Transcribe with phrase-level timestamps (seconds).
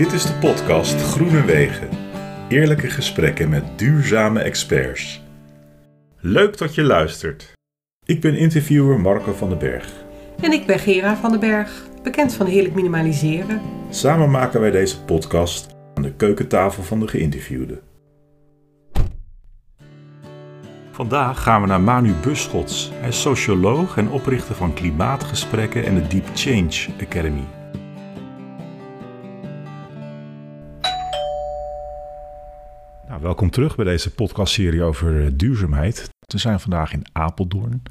[0.00, 1.88] Dit is de podcast Groene Wegen.
[2.48, 5.22] Eerlijke gesprekken met duurzame experts.
[6.20, 7.52] Leuk dat je luistert.
[8.04, 9.92] Ik ben interviewer Marco van den Berg.
[10.40, 13.60] En ik ben Gera van den Berg, bekend van Heerlijk Minimaliseren.
[13.90, 17.80] Samen maken wij deze podcast aan de keukentafel van de geïnterviewde.
[20.90, 22.90] Vandaag gaan we naar Manu Buschots.
[22.94, 27.59] Hij is socioloog en oprichter van Klimaatgesprekken en de Deep Change Academy.
[33.20, 36.10] Nou, welkom terug bij deze podcastserie over eh, duurzaamheid.
[36.26, 37.82] We zijn vandaag in Apeldoorn.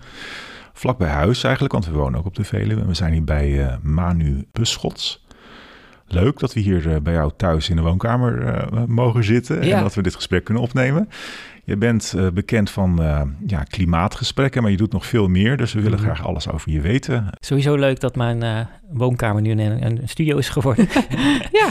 [0.74, 2.86] Vlak bij huis eigenlijk, want we wonen ook op de Veluwe.
[2.86, 5.26] We zijn hier bij uh, Manu Buschots.
[6.08, 8.42] Leuk dat we hier uh, bij jou thuis in de woonkamer
[8.74, 9.78] uh, mogen zitten Ja.
[9.78, 11.10] en dat we dit gesprek kunnen opnemen.
[11.70, 15.58] Je bent uh, bekend van uh, ja, klimaatgesprekken, maar je doet nog veel meer.
[15.58, 16.08] Dus we willen Mhm.
[16.08, 17.28] graag alles over je weten.
[17.40, 18.60] Sowieso leuk dat mijn eh,
[18.92, 20.88] woonkamer nu een, een studio is geworden.
[21.52, 21.70] Ja.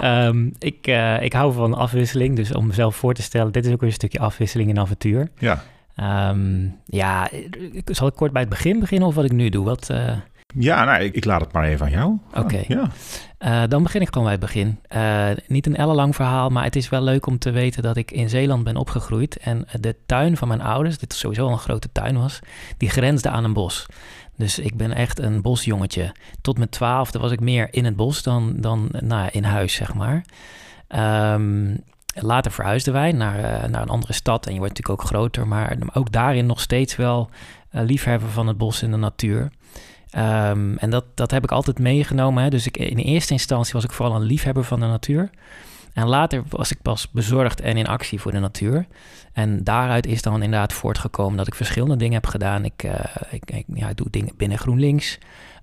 [0.00, 3.72] Ehm, ik, eh, ik hou van afwisseling, dus om mezelf voor te stellen, dit is
[3.72, 5.28] ook weer een stukje afwisseling en avontuur.
[5.38, 5.62] Ja,
[5.94, 7.28] Ehm, ja,
[7.84, 9.64] zal ik kort bij het begin beginnen of wat ik nu doe?
[9.64, 10.12] Wat, eh,
[10.54, 12.18] ja nou, ik, ik laat het maar even aan jou.
[12.34, 12.62] Oké.
[12.68, 12.90] Ja.
[13.38, 14.78] eh, dan begin ik gewoon bij het begin.
[14.88, 18.10] Eh, niet een ellenlang verhaal, maar het is wel leuk om te weten dat ik
[18.10, 19.36] in Zeeland ben opgegroeid.
[19.36, 22.38] En de tuin van mijn ouders, dit sowieso al een grote tuin was,
[22.76, 23.86] die grensde aan een bos.
[24.36, 26.14] Dus ik ben echt een bosjongetje.
[26.40, 29.94] Tot mijn twaalfde was ik meer in het bos dan, dan nou, in huis, zeg
[29.94, 30.24] maar.
[30.88, 31.76] Ehm,
[32.14, 35.46] later verhuisden wij naar, eh, naar een andere stad en je wordt natuurlijk ook groter.
[35.46, 37.30] Maar ook daarin nog steeds wel
[37.70, 39.50] eh, liefhebber van het bos en de natuur.
[40.10, 42.42] Ehm, en dat, dat heb ik altijd meegenomen.
[42.42, 42.50] Hè.
[42.50, 45.30] Dus ik, in eerste instantie was ik vooral een liefhebber van de natuur.
[45.92, 48.86] En later was ik pas bezorgd en in actie voor de natuur.
[49.32, 52.64] En daaruit is dan inderdaad voortgekomen dat ik verschillende dingen heb gedaan.
[52.64, 55.18] Ik, eh, ik, ik ja, doe dingen binnen GroenLinks,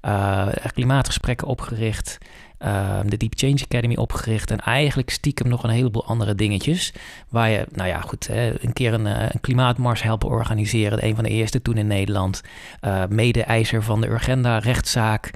[0.08, 2.18] eh, klimaatgesprekken opgericht,
[2.58, 4.52] eh, de Deep Change Academy opgericht.
[4.52, 6.94] En eigenlijk stiekem nog een heleboel andere dingetjes.
[7.30, 11.06] Waar je, nou ja, goed, hè, een keer een, eh, een klimaatmars helpen organiseren.
[11.06, 12.42] Een van de eerste toen in Nederland.
[12.80, 15.32] Eh mede-eiser van de Urgenda-rechtszaak.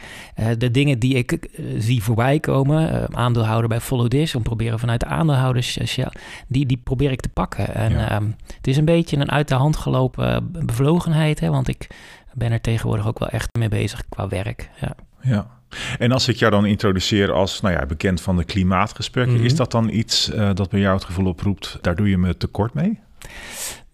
[0.58, 3.16] De dingen die ik zie voorbij komen.
[3.16, 4.36] aandeelhouder bij Follow This.
[4.36, 5.80] Om proberen vanuit de aandeelhouders.
[6.48, 7.76] die, die probeer ik te pakken.
[7.76, 8.10] En Ja.
[8.10, 8.26] ehm,
[8.58, 11.40] het is een beetje een uit de hand gelopen bevlogenheid.
[11.40, 11.88] Hè, want ik
[12.34, 14.70] ben er tegenwoordig ook wel echt mee bezig qua werk.
[14.82, 14.96] Ja.
[15.22, 15.48] ja.
[16.00, 19.46] En als ik jou dan introduceer als nou ja, bekend van de klimaatgesprekken, Mhm.
[19.46, 22.38] is dat dan iets eh, dat bij jou het gevoel oproept, daar doe je me
[22.38, 23.00] tekort mee?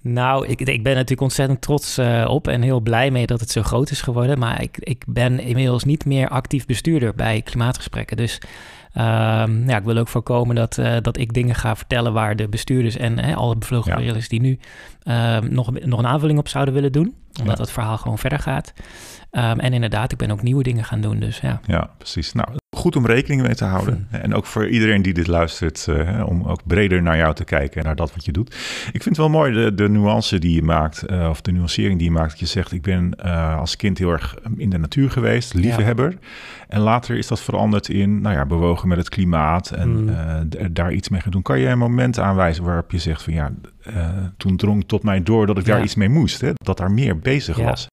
[0.02, 3.52] Nou, ik, ik ben natuurlijk ontzettend trots eh, op en heel blij mee dat het
[3.52, 4.40] zo groot is geworden.
[4.40, 8.18] Maar ik, ik ben inmiddels niet meer actief bestuurder bij klimaatgesprekken.
[8.18, 8.42] Dus
[9.68, 12.98] ja, ik wil ook voorkomen dat, eh, dat ik dingen ga vertellen waar de bestuurders
[12.98, 14.60] en hè, alle bevlogen die nu
[15.04, 17.16] ehm, nog, nog een aanvulling op zouden willen doen.
[17.40, 18.74] Omdat het verhaal gewoon verder gaat.
[19.32, 21.20] Ehm, en inderdaad, ik ben ook nieuwe dingen gaan doen.
[21.20, 21.60] Dus ja.
[21.66, 22.34] Ja, precies.
[22.34, 22.48] Nou,
[22.78, 24.08] goed om rekening mee te houden.
[24.12, 27.80] En ook voor iedereen die dit luistert, eh, om ook breder naar jou te kijken
[27.80, 28.48] en naar dat wat je doet.
[28.94, 31.98] Ik vind het wel mooi de, de nuance die je maakt, eh, of de nuancering
[31.98, 32.30] die je maakt.
[32.30, 36.18] Dat je zegt, ik ben eh, als kind heel erg in de natuur geweest, liefhebber.
[36.68, 40.50] En later is dat veranderd in, nou ja, bewogen met het klimaat en Mm.
[40.50, 41.42] d- daar iets mee gaan doen.
[41.42, 43.52] Kan je een moment aanwijzen waarop je zegt van ja,
[44.38, 45.84] toen drong tot mij door dat ik daar Ja.
[45.84, 46.42] iets mee moest.
[46.42, 46.52] Hè?
[46.54, 47.64] Dat daar meer bezig Ja.
[47.64, 47.88] was.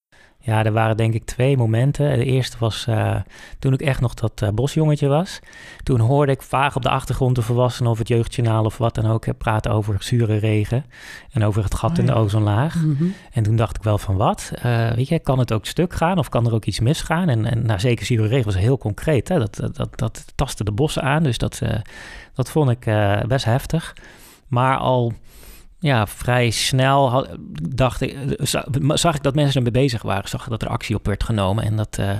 [0.46, 2.18] Ja, er waren denk ik twee momenten.
[2.18, 3.16] De eerste was eh,
[3.58, 5.40] toen ik echt nog dat eh, bosjongetje was.
[5.82, 9.06] Toen hoorde ik vaag op de achtergrond de volwassenen of het jeugdjournaal of wat dan
[9.06, 10.84] ook praten over zure regen
[11.30, 12.74] en over het gat Oh, in de ozonlaag.
[13.32, 16.18] En toen dacht ik wel van wat, Eh, weet je, kan het ook stuk gaan
[16.18, 17.28] of kan er ook iets misgaan?
[17.28, 19.28] En, en nou, zeker zure regen was heel concreet.
[19.28, 19.38] Hè?
[19.38, 21.60] Dat, dat, dat, dat tastte de bossen aan, dus dat,
[22.34, 22.88] dat vond ik
[23.26, 23.96] best heftig.
[24.48, 25.12] Maar al
[25.84, 30.28] ja, vrij snel had- dacht ik, eh, za- zag ik dat mensen ermee bezig waren.
[30.28, 31.64] Zag ik dat er actie op werd genomen.
[31.64, 32.10] En dat, eh,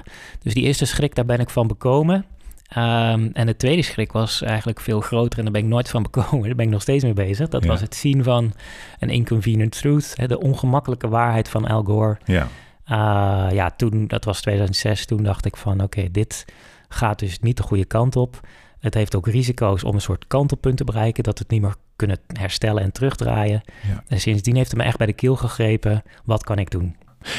[0.43, 2.25] dus die eerste schrik, daar ben ik van bekomen.
[2.69, 6.03] Ehm, en de tweede schrik was eigenlijk veel groter en daar ben ik nooit van
[6.11, 6.47] bekomen.
[6.47, 7.49] Daar ben ik nog steeds mee bezig.
[7.49, 7.69] Dat Ja.
[7.69, 8.53] was het zien van
[8.99, 12.19] een inconvenient truth, hè, de ongemakkelijke waarheid van Al Gore.
[12.25, 12.49] Ja,
[12.87, 16.45] Ah, ja, toen, dat was 2006, toen dacht ik van oké, dit
[16.89, 18.41] gaat dus niet de goede kant op.
[18.81, 22.19] Het heeft ook risico's om een soort kantelpunt te bereiken, dat het niet meer kunnen
[22.27, 23.63] herstellen en terugdraaien.
[23.89, 24.03] Ja.
[24.09, 26.03] En sindsdien heeft het me echt bij de keel gegrepen.
[26.25, 26.97] Wat kan ik doen?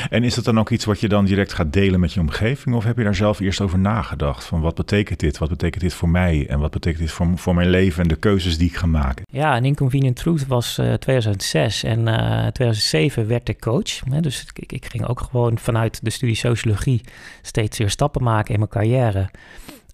[0.09, 2.75] En is dat dan ook iets wat je dan direct gaat delen met je omgeving?
[2.75, 4.43] Of heb je daar zelf eerst over nagedacht?
[4.43, 5.37] Van wat betekent dit?
[5.37, 6.45] Wat betekent dit voor mij?
[6.49, 9.25] En wat betekent dit voor, voor mijn leven en de keuzes die ik ga maken?
[9.31, 13.99] Ja, een Inconvenient Truth was eh 2006 en eh 2007 werd ik coach.
[14.09, 17.01] Hè, dus ik, ik ging ook gewoon vanuit de studie sociologie
[17.41, 19.29] steeds weer stappen maken in mijn carrière.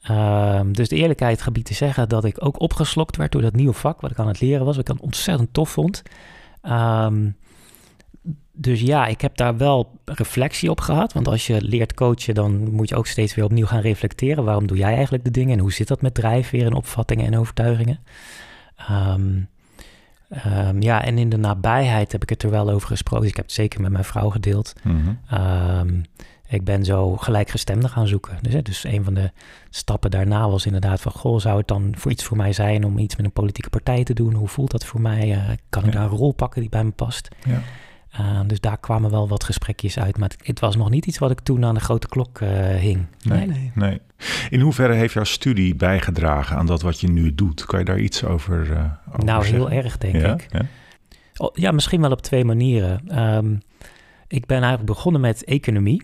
[0.01, 3.73] Ehm, dus de eerlijkheid gebied te zeggen dat ik ook opgeslokt werd door dat nieuwe
[3.73, 6.01] vak wat ik aan het leren was, wat ik dan ontzettend tof vond.
[6.61, 7.29] Ehm,
[8.53, 11.13] dus ja, ik heb daar wel reflectie op gehad.
[11.13, 14.43] Want als je leert coachen, dan moet je ook steeds weer opnieuw gaan reflecteren.
[14.43, 17.37] Waarom doe jij eigenlijk de dingen en hoe zit dat met drijfveer en opvattingen en
[17.37, 17.99] overtuigingen?
[20.29, 23.27] Ehm, ja, en in de nabijheid heb ik het er wel over gesproken.
[23.27, 24.73] Ik heb het zeker met mijn vrouw gedeeld.
[25.29, 26.01] Ehm,
[26.51, 28.37] ik ben zo gelijkgestemden gaan zoeken.
[28.41, 29.31] Dus, hè, dus een van de
[29.69, 31.11] stappen daarna was inderdaad van...
[31.11, 34.03] goh, zou het dan voor iets voor mij zijn om iets met een politieke partij
[34.03, 34.33] te doen?
[34.33, 35.31] Hoe voelt dat voor mij?
[35.31, 35.99] Eh, kan ik Ja.
[35.99, 37.27] daar een rol pakken die bij me past?
[37.47, 37.61] Ja.
[38.19, 40.17] Uh, dus daar kwamen wel wat gesprekjes uit.
[40.17, 42.49] Maar het, het, was nog niet iets wat ik toen aan de grote klok uh,
[42.75, 43.05] hing.
[43.23, 44.01] Nee, nee, nee.
[44.49, 47.65] In hoeverre heeft jouw studie bijgedragen aan dat wat je nu doet?
[47.65, 49.59] Kan je daar iets over, uh, over Nou, zeggen?
[49.59, 50.33] heel erg, denk ja?
[50.33, 50.47] ik.
[50.49, 50.61] Ja?
[51.37, 53.19] Oh, ja, misschien wel op twee manieren.
[53.35, 53.61] Um,
[54.27, 56.01] ik ben eigenlijk begonnen met economie.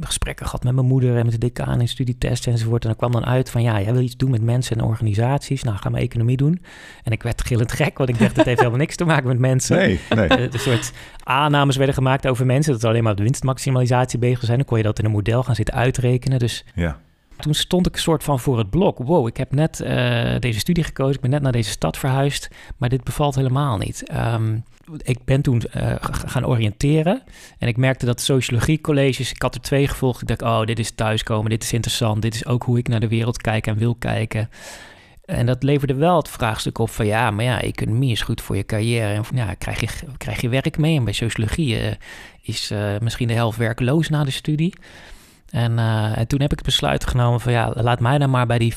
[0.00, 2.82] Gesprekken gehad met mijn moeder en met de decaan in studietest enzovoort.
[2.82, 5.62] En dan kwam dan uit van, ja, jij wil iets doen met mensen en organisaties.
[5.62, 6.62] Nou, ga maar economie doen.
[7.02, 9.38] En ik werd gillend gek, want ik dacht, het heeft helemaal niks te maken met
[9.38, 9.76] mensen.
[9.76, 10.30] Nee, nee.
[10.52, 14.44] Een soort aannames werden gemaakt over mensen, dat ze alleen maar op de winstmaximalisatie bezig
[14.44, 14.56] zijn.
[14.56, 16.38] Dan kon je dat in een model gaan zitten uitrekenen.
[16.38, 17.00] Dus ja.
[17.36, 18.98] toen stond ik een soort van voor het blok.
[18.98, 19.88] Wow, ik heb net uh,
[20.38, 24.12] deze studie gekozen, ik ben net naar deze stad verhuisd, maar dit bevalt helemaal niet.
[24.14, 24.64] Um,
[24.96, 27.22] ik ben toen uh, gaan oriënteren
[27.58, 30.22] en ik merkte dat sociologiecolleges, ik had er twee gevolgd.
[30.22, 33.00] Ik dacht, oh, dit is thuiskomen, dit is interessant, dit is ook hoe ik naar
[33.00, 34.48] de wereld kijk en wil kijken.
[35.24, 38.56] En dat leverde wel het vraagstuk op van ja, maar ja, economie is goed voor
[38.56, 39.14] je carrière.
[39.14, 40.96] En ja, krijg je, krijg je werk mee?
[40.96, 41.90] En bij sociologie uh,
[42.42, 44.74] is uh, misschien de helft werkloos na de studie.
[45.50, 48.46] En, uh, en, toen heb ik het besluit genomen van ja, laat mij dan maar
[48.46, 48.76] bij die 50%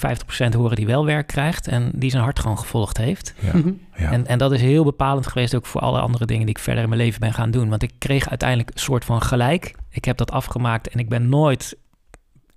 [0.55, 3.33] horen die wel werk krijgt en die zijn hart gewoon gevolgd heeft.
[3.39, 3.51] Ja,
[3.95, 4.11] ja.
[4.11, 6.83] En, en dat is heel bepalend geweest ook voor alle andere dingen die ik verder
[6.83, 7.69] in mijn leven ben gaan doen.
[7.69, 9.75] Want ik kreeg uiteindelijk een soort van gelijk.
[9.89, 11.77] Ik heb dat afgemaakt en ik ben nooit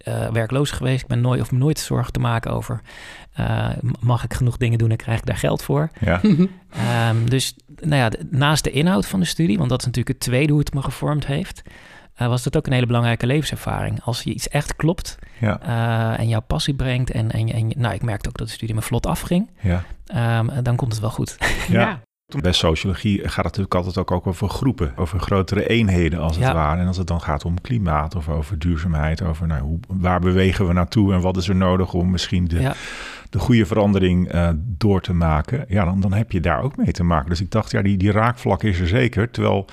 [0.08, 1.02] uh, werkloos geweest.
[1.02, 2.80] Ik ben nooit of nooit zorgen te maken over
[3.40, 3.68] uh,
[4.00, 5.90] mag ik genoeg dingen doen en krijg ik daar geld voor.
[6.00, 6.20] Ja.
[7.10, 10.26] um, dus nou ja, naast de inhoud van de studie, want dat is natuurlijk het
[10.26, 11.62] tweede hoe het me gevormd heeft.
[12.22, 14.02] Uh, was dat ook een hele belangrijke levenservaring.
[14.02, 15.60] Als je iets echt klopt ja.
[15.62, 17.10] uh, en jouw passie brengt...
[17.10, 19.50] en, en, en nou, ik merkte ook dat de studie me vlot afging...
[19.60, 19.84] Ja.
[20.38, 21.36] Um, dan komt het wel goed.
[21.68, 21.80] Ja.
[21.80, 22.00] ja.
[22.40, 26.80] Bij sociologie gaat het natuurlijk altijd ook over groepen, over grotere eenheden als het ware.
[26.80, 30.66] En als het dan gaat om klimaat of over duurzaamheid, over nou, hoe, waar bewegen
[30.66, 32.74] we naartoe en wat is er nodig om misschien de, Ja.
[33.30, 36.92] de goede verandering uh, door te maken, ja, dan, dan heb je daar ook mee
[36.92, 37.28] te maken.
[37.28, 39.30] Dus ik dacht, ja, die, die raakvlak is er zeker.
[39.30, 39.66] Terwijl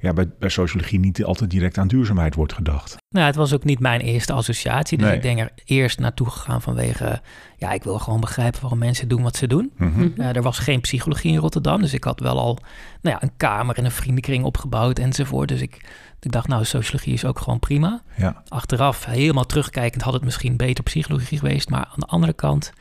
[0.00, 2.96] ja, bij, bij sociologie niet altijd direct aan duurzaamheid wordt gedacht.
[3.10, 4.98] Nou, het was ook niet mijn eerste associatie.
[4.98, 5.16] Dus Nee.
[5.16, 7.20] ik denk er eerst naartoe gegaan vanwege...
[7.56, 9.72] ja, ik wil gewoon begrijpen waarom mensen doen wat ze doen.
[9.78, 12.58] Uh, er was geen psychologie in Rotterdam, dus ik had wel al
[13.00, 15.48] nou ja, een kamer en een vriendenkring opgebouwd enzovoort.
[15.48, 15.88] Dus ik,
[16.20, 18.02] ik dacht, nou, sociologie is ook gewoon prima.
[18.16, 21.70] Ja, Achteraf, helemaal terugkijkend, had het misschien beter psychologie geweest.
[21.70, 22.72] Maar aan de andere kant,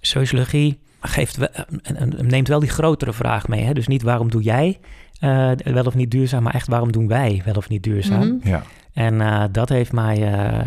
[0.00, 1.48] sociologie geeft wel,
[1.82, 3.64] en, en, neemt wel die grotere vraag mee.
[3.64, 3.72] Hè?
[3.72, 4.80] Dus niet waarom doe jij
[5.24, 8.26] uh, wel of niet duurzaam, maar echt waarom doen wij wel of niet duurzaam.
[8.26, 8.48] Mhm.
[8.48, 10.64] ja, En uh, dat heeft mij uh,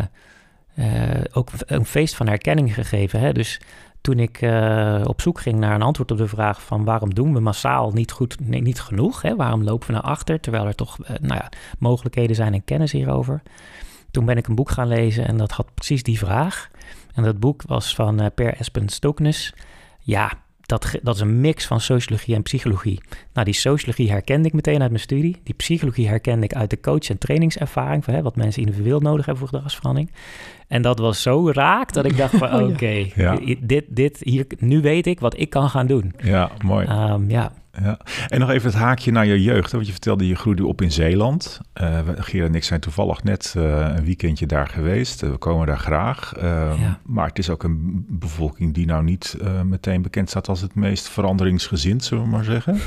[0.78, 3.20] uh, ook een feest van herkenning gegeven.
[3.20, 3.32] Hè?
[3.32, 3.60] Dus
[4.00, 7.32] toen ik uh, op zoek ging naar een antwoord op de vraag van waarom doen
[7.32, 9.22] we massaal niet goed, nee, niet genoeg?
[9.22, 9.36] Hè?
[9.36, 11.48] Waarom lopen we naar achter, terwijl er toch uh, nou ja,
[11.78, 13.42] mogelijkheden zijn en kennis hierover?
[14.10, 16.70] Toen ben ik een boek gaan lezen en dat had precies die vraag.
[17.14, 19.54] En dat boek was van uh, Per Espen Stoknes.
[19.98, 20.32] Ja,
[20.66, 23.00] dat, dat is een mix van sociologie en psychologie.
[23.32, 25.36] Nou, die sociologie herkende ik meteen uit mijn studie.
[25.44, 28.04] Die psychologie herkende ik uit de coach- en trainingservaring...
[28.04, 30.10] van hè, wat mensen individueel nodig hebben voor gedragsverandering.
[30.68, 32.54] En dat was zo raak dat ik dacht van...
[32.62, 33.38] oké, okay, Ja.
[33.60, 36.14] dit, dit, hier, nu weet ik wat ik kan gaan doen.
[36.22, 36.86] ja mooi.
[36.86, 37.52] Um, ja.
[37.82, 37.98] Ja.
[38.28, 39.70] En nog even het haakje naar je jeugd.
[39.70, 41.60] hè, Want je vertelde, je groeide op in Zeeland.
[41.82, 45.22] Uh, en ik zijn toevallig net uh, een weekendje daar geweest.
[45.22, 46.32] Uh, we komen daar graag.
[46.40, 47.00] Ja.
[47.04, 51.08] Maar het is ook een bevolking die nou niet meteen bekend staat als het meest
[51.08, 52.78] veranderingsgezind, zullen we maar zeggen.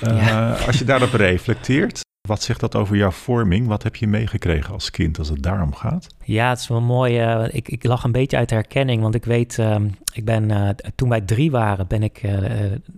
[0.00, 0.52] Ja.
[0.66, 3.66] Als je daarop reflecteert, wat zegt dat over jouw vorming?
[3.66, 6.06] Wat heb je meegekregen als kind als het daarom gaat?
[6.22, 7.18] Ja, het is wel mooi.
[7.18, 10.68] eh, ik, ik lag een beetje uit herkenning, want ik weet, ehm, ik ben, eh,
[10.94, 12.38] toen wij drie waren, ben ik eh,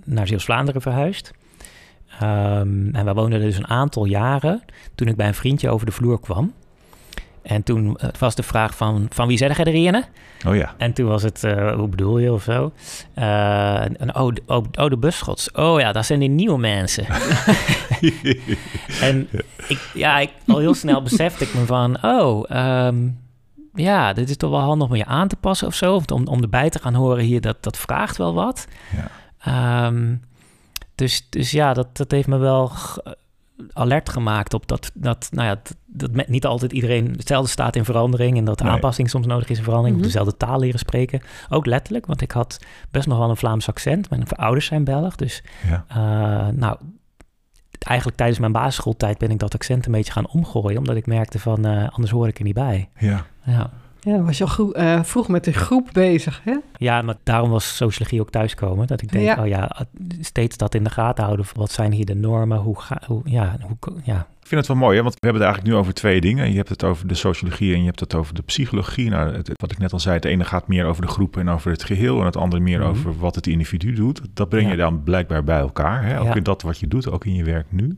[0.05, 1.33] naar Zeeuws-Vlaanderen verhuisd.
[2.21, 4.63] Ehm, en wij woonden dus een aantal jaren
[4.95, 6.53] toen ik bij een vriendje over de vloer kwam.
[7.47, 10.05] En toen eh, was de vraag van, van wie zeg jij erin?
[10.47, 10.75] Oh ja.
[10.79, 12.73] En toen was het, eh, hoe bedoel je of zo?
[13.15, 15.53] Eh, en, oh, oh, oh, de busschots.
[15.53, 17.07] Oh ja, dat zijn die nieuwe mensen.
[19.01, 19.29] en
[19.69, 23.09] ik, ja, ik, al heel snel besefte ik me van, oh, ehm,
[23.75, 25.95] ja, dit is toch wel handig om je aan te passen of zo.
[25.95, 28.67] Of om, om erbij te gaan horen hier, dat, dat vraagt wel wat.
[28.97, 29.09] Ja.
[29.87, 30.15] Ehm,
[30.95, 32.73] dus, dus ja, dat, dat heeft me wel
[33.73, 37.77] alert gemaakt op dat, dat, nou ja, dat, dat met niet altijd iedereen hetzelfde staat
[37.77, 38.73] in verandering en dat Nee.
[38.73, 41.21] aanpassing soms nodig is in verandering, of dezelfde taal leren spreken.
[41.49, 42.59] Ook letterlijk, want ik had
[42.91, 44.11] best nog wel een Vlaams accent.
[44.11, 45.85] Mijn ouders zijn Belg, dus ja.
[45.89, 46.77] eh, nou,
[47.79, 51.39] eigenlijk tijdens mijn basisschooltijd ben ik dat accent een beetje gaan omgooien, omdat ik merkte
[51.39, 52.89] van uh, anders hoor ik er niet bij.
[52.99, 53.27] Ja.
[53.45, 53.71] Ja,
[54.07, 56.57] ja dan was je al uh, vroeg met de groep bezig, hè?
[56.77, 58.87] Ja, maar daarom was sociologie ook thuiskomen.
[58.87, 59.37] Dat ik denk, ja.
[59.43, 59.87] oh ja,
[60.21, 61.47] steeds dat in de gaten houden.
[61.55, 62.59] Wat zijn hier de normen?
[62.59, 65.03] Hoe ga, hoe, ja, hoe, ja, ik vind het wel mooi, hè?
[65.03, 66.51] want we hebben het eigenlijk nu over twee dingen.
[66.51, 69.11] Je hebt het over de sociologie en je hebt het over de psychologie.
[69.11, 71.49] Nou, het, wat ik net al zei, het ene gaat meer over de groep en
[71.49, 72.19] over het geheel...
[72.21, 72.89] en het andere meer Mhm.
[72.89, 74.21] over wat het individu doet.
[74.35, 76.21] Dat breng je dan blijkbaar bij elkaar, hè?
[76.21, 76.35] ook Ja.
[76.35, 77.97] in dat wat je doet, ook in je werk nu.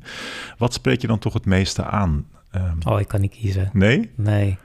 [0.58, 2.26] Wat spreekt je dan toch het meeste aan?
[2.50, 3.70] Ehm, Oh, ik kan niet kiezen.
[3.72, 4.10] Nee?
[4.14, 4.58] Nee,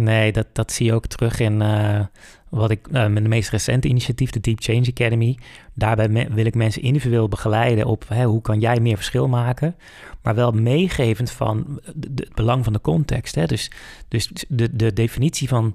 [0.00, 2.00] nee dat, dat zie je ook terug in eh,
[2.48, 5.38] wat ik eh, met de meest recente initiatief, de Deep Change Academy.
[5.74, 9.76] Daarbij wil ik mensen individueel begeleiden op hè, hoe kan jij meer verschil maken,
[10.22, 13.34] maar wel meegevend van de- het belang van de context.
[13.34, 13.46] Hè?
[13.46, 13.70] Dus,
[14.08, 15.74] dus de, de definitie van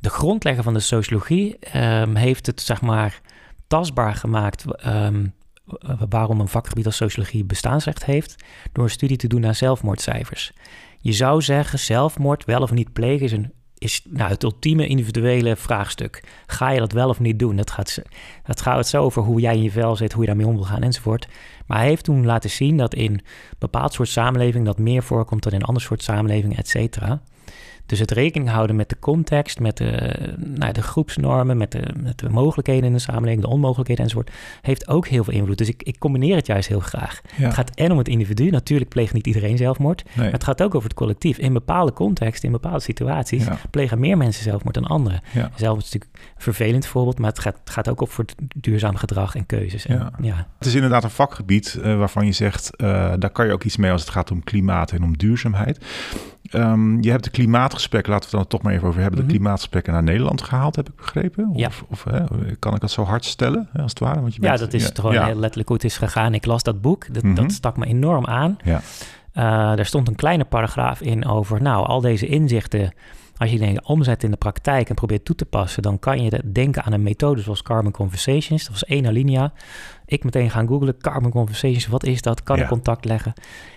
[0.00, 3.20] de grondlegger van de sociologie ehm, heeft het zeg maar
[3.66, 4.64] tastbaar gemaakt.
[4.76, 5.26] ehm,
[6.08, 10.52] waarom een vakgebied als sociologie bestaansrecht heeft, door een studie te doen naar zelfmoordcijfers.
[11.06, 15.56] Je zou zeggen, zelfmoord wel of niet plegen is, een, is nou, het ultieme individuele
[15.56, 16.24] vraagstuk.
[16.46, 17.56] Ga je dat wel of niet doen?
[17.56, 18.02] Dat gaat,
[18.44, 20.54] dat gaat het zo over hoe jij in je vel zit, hoe je daarmee om
[20.54, 21.28] wil gaan enzovoort.
[21.66, 23.22] Maar hij heeft toen laten zien dat in een
[23.58, 27.22] bepaald soort samenleving dat meer voorkomt dan in een ander soort samenleving, et cetera.
[27.86, 32.18] Dus het rekening houden met de context, met de, nou, de groepsnormen, met de, met
[32.18, 34.30] de mogelijkheden in de samenleving, de onmogelijkheden enzovoort,
[34.62, 35.58] heeft ook heel veel invloed.
[35.58, 37.20] Dus ik, ik combineer het juist heel graag.
[37.36, 37.44] Ja.
[37.44, 38.50] Het gaat en om het individu.
[38.50, 40.02] Natuurlijk pleegt niet iedereen zelfmoord.
[40.04, 40.12] Nee.
[40.24, 41.38] Maar het gaat ook over het collectief.
[41.38, 43.58] In bepaalde contexten, in bepaalde situaties, Ja.
[43.70, 45.20] plegen meer mensen zelfmoord dan anderen.
[45.32, 45.50] Ja.
[45.54, 48.24] Zelf is natuurlijk een vervelend voorbeeld, maar het gaat, gaat ook op voor
[48.56, 49.86] duurzaam gedrag en keuzes.
[49.86, 50.12] En, Ja.
[50.20, 50.46] ja.
[50.58, 53.76] Het is inderdaad een vakgebied eh, waarvan je zegt, eh, daar kan je ook iets
[53.76, 55.84] mee als het gaat om klimaat en om duurzaamheid.
[56.50, 59.28] Ehm, je hebt de klimaatgesprekken, laten we het dan toch maar even over hebben, Mhm.
[59.28, 61.48] de klimaatgesprekken naar Nederland gehaald, heb ik begrepen.
[61.48, 61.68] Of, Ja.
[61.90, 62.20] of hè,
[62.58, 64.20] kan ik dat zo hard stellen, als het ware?
[64.20, 65.24] Want je ja, dat is ja, het gewoon ja.
[65.24, 66.34] heel letterlijk hoe het is gegaan.
[66.34, 67.34] Ik las dat boek, dat, Mhm.
[67.34, 68.56] dat stak me enorm aan.
[68.64, 68.80] Ja.
[69.32, 69.42] Eh,
[69.76, 72.92] daar stond een kleine paragraaf in over, nou, al deze inzichten,
[73.36, 76.30] als je die omzet in de praktijk en probeert toe te passen, dan kan je
[76.30, 78.62] de- denken aan een methode zoals Carbon Conversations.
[78.62, 79.52] Dat was één alinea.
[80.06, 82.42] Ik meteen gaan googlen, Carbon Conversations, wat is dat?
[82.42, 82.62] Kan Ja.
[82.62, 83.32] ik contact leggen?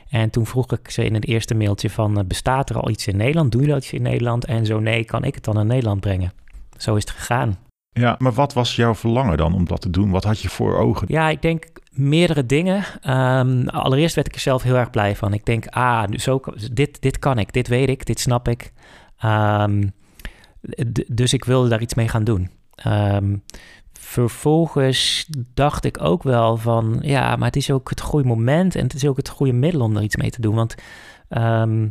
[0.09, 3.07] En toen vroeg ik ze in het eerste mailtje van, eh, bestaat er al iets
[3.07, 3.51] in Nederland?
[3.51, 4.45] Doen jullie al iets in Nederland?
[4.45, 6.33] En zo nee, kan ik het dan naar Nederland brengen?
[6.77, 7.57] Zo is het gegaan.
[7.91, 10.09] ja, maar wat was jouw verlangen dan om dat te doen?
[10.09, 11.07] Wat had je voor ogen?
[11.09, 12.83] Ja, ik denk meerdere dingen.
[13.01, 15.33] Ehm, allereerst werd ik er zelf heel erg blij van.
[15.33, 18.71] Ik denk, ah, zo, dit, dit kan ik, dit weet ik, dit snap ik.
[19.17, 19.87] Ehm,
[21.07, 22.49] dus ik wilde daar iets mee gaan doen.
[22.75, 23.35] Ehm,
[24.09, 28.83] vervolgens dacht ik ook wel van, ja, maar het is ook het goede moment en
[28.83, 30.55] het is ook het goede middel om er iets mee te doen.
[30.55, 30.75] Want
[31.27, 31.87] ehm,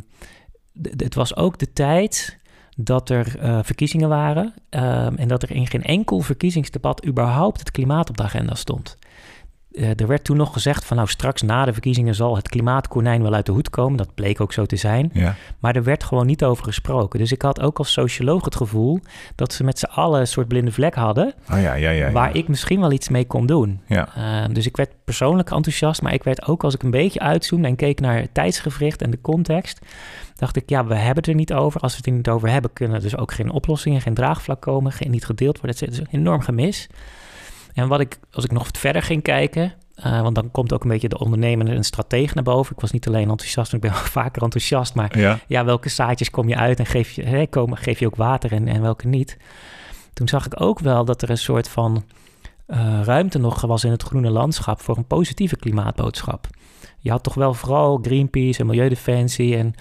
[0.81, 2.37] het was ook de tijd
[2.77, 7.71] dat er eh, verkiezingen waren ehm, en dat er in geen enkel verkiezingsdebat überhaupt het
[7.71, 8.97] klimaat op de agenda stond.
[9.71, 13.21] Eh, er werd toen nog gezegd van nou straks na de verkiezingen zal het klimaatkonijn
[13.21, 13.97] wel uit de hoed komen.
[13.97, 15.09] Dat bleek ook zo te zijn.
[15.13, 17.19] Ja, Maar er werd gewoon niet over gesproken.
[17.19, 18.99] Dus ik had ook als socioloog het gevoel
[19.35, 21.33] dat ze met z'n allen een soort blinde vlek hadden.
[21.47, 22.11] ah, ja, ja.
[22.11, 23.81] Waar ik misschien wel iets mee kon doen.
[23.87, 27.19] Ja, Ehm, dus ik werd persoonlijk enthousiast, maar ik werd ook als ik een beetje
[27.19, 29.79] uitzoomde en keek naar het tijdsgevricht en de context,
[30.35, 31.81] dacht ik, ja, we hebben het er niet over.
[31.81, 34.61] Als we het er niet over hebben, kunnen er dus ook geen oplossingen, geen draagvlak
[34.61, 35.79] komen, geen, niet gedeeld worden.
[35.79, 36.87] Het is een enorm gemis.
[37.73, 40.89] En wat ik, als ik nog verder ging kijken, eh, want dan komt ook een
[40.89, 42.75] beetje de ondernemer en stratege naar boven.
[42.75, 45.39] Ik was niet alleen enthousiast, ik ben wel vaker enthousiast, maar ja.
[45.47, 48.51] ja, welke zaadjes kom je uit en geef je, hè, komen, geef je ook water
[48.51, 49.37] en, en welke niet.
[50.13, 52.03] Toen zag ik ook wel dat er een soort van
[52.65, 56.47] eh, ruimte nog was in het groene landschap voor een positieve klimaatboodschap.
[57.01, 59.73] Je had toch wel vooral Greenpeace en Milieudefensie en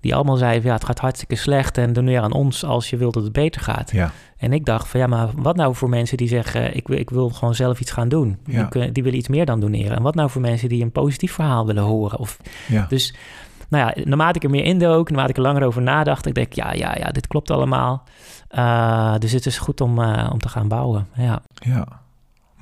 [0.00, 3.14] die allemaal zeiden, ja, het gaat hartstikke slecht en doneer aan ons als je wilt
[3.14, 3.90] dat het beter gaat.
[3.90, 4.10] ja.
[4.36, 7.10] En ik dacht van, ja, maar wat nou voor mensen die zeggen, ik, wil- ik
[7.10, 8.38] wil gewoon zelf iets gaan doen.
[8.46, 8.58] Ja.
[8.60, 9.96] Die, kunnen- die willen iets meer dan doneren.
[9.96, 12.36] En wat nou voor mensen die een positief verhaal willen horen of
[12.68, 12.86] ja.
[12.88, 13.14] dus
[13.68, 16.52] nou ja, naarmate ik er meer indook, naarmate ik er langer over nadacht, ik denk,
[16.52, 18.02] ja, ja, ja, dit klopt allemaal.
[18.48, 21.06] Eh, dus het is goed om, eh, om te gaan bouwen.
[21.16, 21.42] Ja.
[21.54, 21.86] Ja,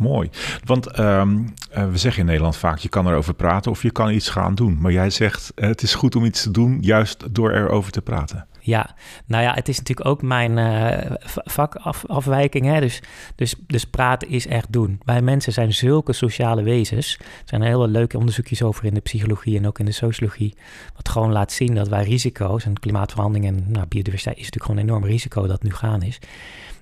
[0.00, 0.30] mooi.
[0.64, 1.38] Want ehm,
[1.70, 4.54] eh, we zeggen in Nederland vaak, je kan erover praten of je kan iets gaan
[4.54, 4.76] doen.
[4.80, 8.02] Maar jij zegt, eh, het is goed om iets te doen, juist door erover te
[8.02, 8.44] praten.
[8.62, 8.94] ja,
[9.26, 12.66] nou ja, het is natuurlijk ook mijn eh, va- vakafwijking.
[12.66, 12.80] Hè?
[12.80, 13.02] Dus,
[13.34, 15.00] dus, dus praten is echt doen.
[15.04, 17.16] Wij mensen zijn zulke sociale wezens.
[17.18, 20.54] Er zijn hele leuke onderzoekjes over in de psychologie en ook in de sociologie.
[20.96, 24.80] Wat gewoon laat zien dat wij risico's, en klimaatverandering en nou, biodiversiteit is natuurlijk gewoon
[24.80, 26.18] een enorm risico dat nu gaan is.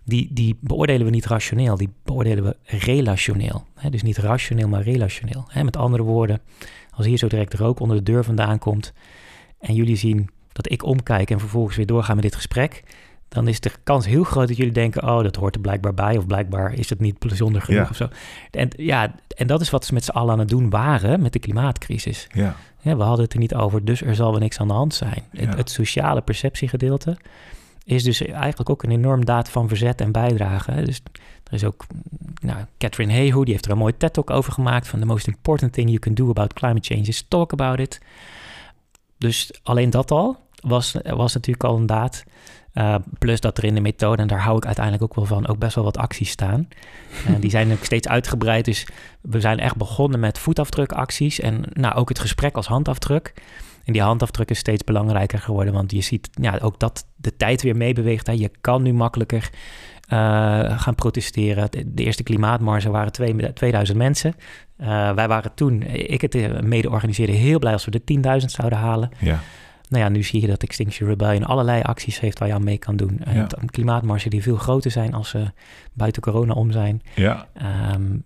[0.09, 3.65] Die, die beoordelen we niet rationeel, die beoordelen we relationeel.
[3.91, 5.45] Dus niet rationeel, maar relationeel.
[5.49, 5.65] Hè?
[5.65, 6.41] Met andere woorden,
[6.91, 8.93] als hier zo direct rook onder de deur vandaan komt
[9.61, 12.83] en jullie zien dat ik omkijk en vervolgens weer doorga met dit gesprek,
[13.29, 16.17] dan is de kans heel groot dat jullie denken: oh, dat hoort er blijkbaar bij,
[16.17, 17.89] of blijkbaar is het niet bijzonder genoeg Ja.
[17.91, 18.09] of zo.
[18.51, 21.33] En ja, en dat is wat ze met z'n allen aan het doen waren met
[21.33, 22.27] de klimaatcrisis.
[22.33, 24.75] Ja, Ja, we hadden het er niet over, dus er zal wel niks aan de
[24.75, 25.23] hand zijn.
[25.33, 25.41] Ja.
[25.41, 27.17] Het, het sociale perceptiegedeelte
[27.89, 30.83] is dus eigenlijk ook een enorm daad van verzet en bijdrage.
[30.83, 31.03] Dus
[31.45, 31.87] er is ook,
[32.41, 35.73] nou, Catherine Hayhoe, die heeft er een mooie TED-talk over gemaakt van the most important
[35.73, 38.01] thing you can do about climate change is talk about it.
[39.19, 42.25] Dus alleen dat al was, was natuurlijk al een daad.
[42.75, 45.49] Uh, plus dat er in de methode, en daar hou ik uiteindelijk ook wel van,
[45.49, 46.69] ook best wel wat acties staan.
[47.41, 48.65] Die zijn ook steeds uitgebreid.
[48.65, 48.87] Dus
[49.21, 53.35] we zijn echt begonnen met voetafdrukacties en nou, ook het gesprek als handafdruk.
[53.89, 57.63] En die handafdruk is steeds belangrijker geworden, want je ziet ja, ook dat de tijd
[57.63, 58.39] weer meebeweegt.
[58.39, 59.51] Je kan nu makkelijker
[60.13, 61.69] uh, gaan protesteren.
[61.71, 64.35] De, eerste klimaatmarsen waren twee, 2000 mensen.
[64.81, 68.79] Uh, wij waren toen, ik het mede organiseerde, heel blij als we de 10.000 zouden
[68.79, 69.11] halen.
[69.19, 69.41] ja.
[69.89, 72.79] Nou ja, nu zie je dat Extinction Rebellion allerlei acties heeft waar je aan mee
[72.79, 73.21] kan doen.
[73.25, 73.35] Ja.
[73.35, 75.51] Uh, klimaatmarsen die veel groter zijn als ze
[75.93, 77.03] buiten corona om zijn.
[77.15, 77.49] ja.
[77.95, 78.25] Um,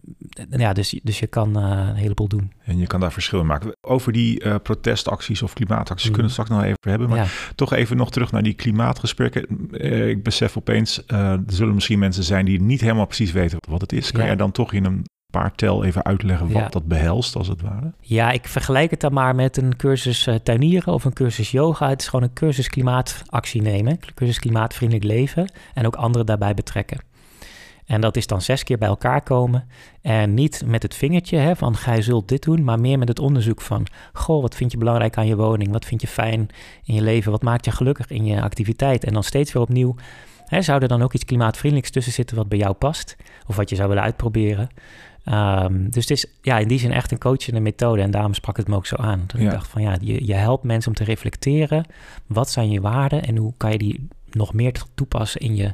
[0.51, 2.53] ja, dus, dus je kan uh, een heleboel doen.
[2.65, 3.77] En je kan daar verschillen maken.
[3.81, 6.15] Over die uh, protestacties of klimaatacties mm.
[6.15, 7.09] kunnen we het straks nog even hebben.
[7.09, 7.27] Maar ja.
[7.55, 9.69] toch even nog terug naar die klimaatgesprekken.
[9.71, 13.81] Uh, ik besef opeens, er zullen misschien mensen zijn die niet helemaal precies weten wat
[13.81, 14.11] het is.
[14.11, 14.27] Kan ja.
[14.27, 16.69] jij dan toch in een paar tel even uitleggen wat ja.
[16.69, 17.93] dat behelst, als het ware?
[18.01, 21.89] Ja, ik vergelijk het dan maar met een cursus uh, tuinieren of een cursus yoga.
[21.89, 27.01] Het is gewoon een cursus klimaatactie nemen, cursus klimaatvriendelijk leven en ook anderen daarbij betrekken.
[27.87, 29.69] En dat is dan zes keer bij elkaar komen.
[30.01, 33.19] En niet met het vingertje hè, van gij zult dit doen, maar meer met het
[33.19, 33.87] onderzoek van...
[34.13, 35.73] goh, wat vind je belangrijk aan je woning?
[35.73, 36.49] Wat vind je fijn
[36.85, 37.31] in je leven?
[37.31, 39.05] Wat maakt je gelukkig in je activiteit?
[39.05, 39.95] En dan steeds weer opnieuw,
[40.47, 43.17] hè, zou er dan ook iets klimaatvriendelijks tussen zitten wat bij jou past?
[43.47, 44.69] Of wat je zou willen uitproberen?
[45.25, 48.57] Um, dus het is ja, in die zin echt een coachende methode en daarom sprak
[48.57, 49.25] het me ook zo aan.
[49.27, 49.47] Dat ja.
[49.47, 51.85] ik dacht van ja, je, je helpt mensen om te reflecteren.
[52.27, 55.73] Wat zijn je waarden en hoe kan je die nog meer toepassen in je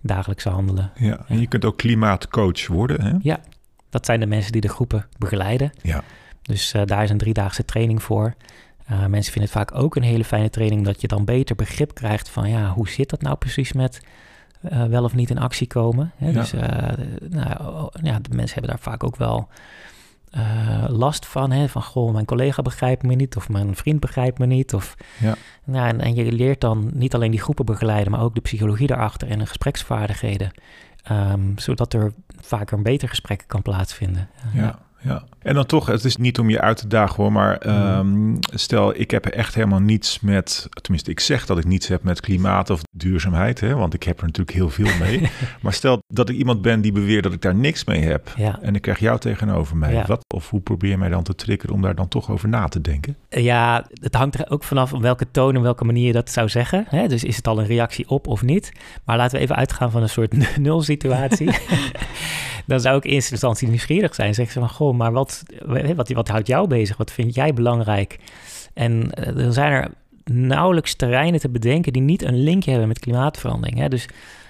[0.00, 0.92] dagelijkse handelen?
[0.94, 3.12] Ja, en je kunt ook klimaatcoach worden, hè?
[3.22, 3.40] Ja,
[3.90, 5.72] dat zijn de mensen die de groepen begeleiden.
[5.82, 6.02] Ja.
[6.42, 8.34] Dus uh, daar is een driedaagse training voor.
[8.90, 11.94] Uh, mensen vinden het vaak ook een hele fijne training, dat je dan beter begrip
[11.94, 14.00] krijgt van ja, hoe zit dat nou precies met
[14.72, 16.12] uh, wel of niet in actie komen.
[16.16, 16.26] Hè?
[16.26, 16.32] Ja.
[16.32, 16.62] Dus uh,
[17.28, 19.48] nou, ja, de mensen hebben daar vaak ook wel
[20.36, 21.50] uh, last van.
[21.50, 21.68] Hè?
[21.68, 24.74] Van goh, mijn collega begrijpt me niet of mijn vriend begrijpt me niet.
[24.74, 25.34] Of, ja.
[25.64, 28.86] nou, en, en, je leert dan niet alleen die groepen begeleiden, maar ook de psychologie
[28.86, 30.50] daarachter en de gespreksvaardigheden.
[31.10, 34.28] Um, zodat er vaker een beter gesprek kan plaatsvinden.
[34.54, 34.62] ja.
[34.62, 34.78] Ja,
[35.42, 37.66] en dan toch, het is niet om je uit te dagen hoor, maar
[37.98, 42.02] um, stel ik heb echt helemaal niets met, tenminste ik zeg dat ik niets heb
[42.02, 45.30] met klimaat of duurzaamheid, hè, want ik heb er natuurlijk heel veel mee.
[45.62, 48.58] maar stel dat ik iemand ben die beweert dat ik daar niks mee heb ja.
[48.62, 49.92] en ik krijg jou tegenover mij.
[49.92, 50.06] Ja.
[50.06, 52.68] Wat, of hoe probeer je mij dan te triggeren om daar dan toch over na
[52.68, 53.16] te denken?
[53.28, 56.48] Ja, het hangt er ook vanaf op welke toon en welke manier je dat zou
[56.48, 56.84] zeggen.
[56.88, 57.08] Hè?
[57.08, 58.72] Dus is het al een reactie op of niet?
[59.04, 61.50] Maar laten we even uitgaan van een soort nul situatie.
[62.66, 64.34] dan zou ik in eerste instantie nieuwsgierig zijn.
[64.34, 65.42] Zeg ze van, goh, maar wat,
[65.96, 66.96] wat, wat houdt jou bezig?
[66.96, 68.18] Wat vind jij belangrijk?
[68.74, 69.90] En uh, dan zijn er
[70.24, 73.78] nauwelijks terreinen te bedenken die niet een linkje hebben met klimaatverandering.
[73.78, 73.88] Hè?
[73.88, 74.08] Dus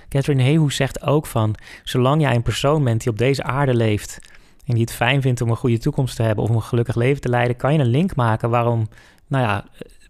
[0.08, 4.18] Catherine Hayhoe zegt ook van, zolang jij een persoon bent die op deze aarde leeft
[4.66, 6.94] en die het fijn vindt om een goede toekomst te hebben of om een gelukkig
[6.94, 8.88] leven te leiden, kan je een link maken waarom,
[9.26, 9.64] nou ja,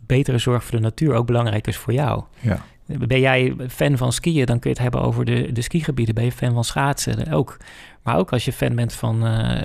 [0.07, 2.23] betere zorg voor de natuur ook belangrijk is voor jou.
[2.41, 2.65] Ja.
[2.87, 6.15] Ben jij fan van skiën, dan kun je het hebben over de, de skigebieden.
[6.15, 7.33] Ben je fan van schaatsen?
[7.33, 7.57] Ook.
[8.03, 9.61] Maar ook als je fan bent van uh,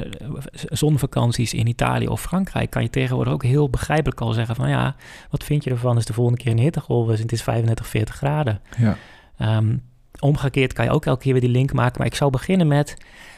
[0.69, 4.95] zonvakanties in Italië of Frankrijk, kan je tegenwoordig ook heel begrijpelijk al zeggen van ja,
[5.29, 8.15] wat vind je ervan als de volgende keer een hittegolf is het is 35, 40
[8.15, 8.61] graden.
[8.77, 8.97] Ja.
[9.57, 9.81] Um,
[10.19, 12.97] omgekeerd kan je ook elke keer weer die link maken, maar ik zou beginnen met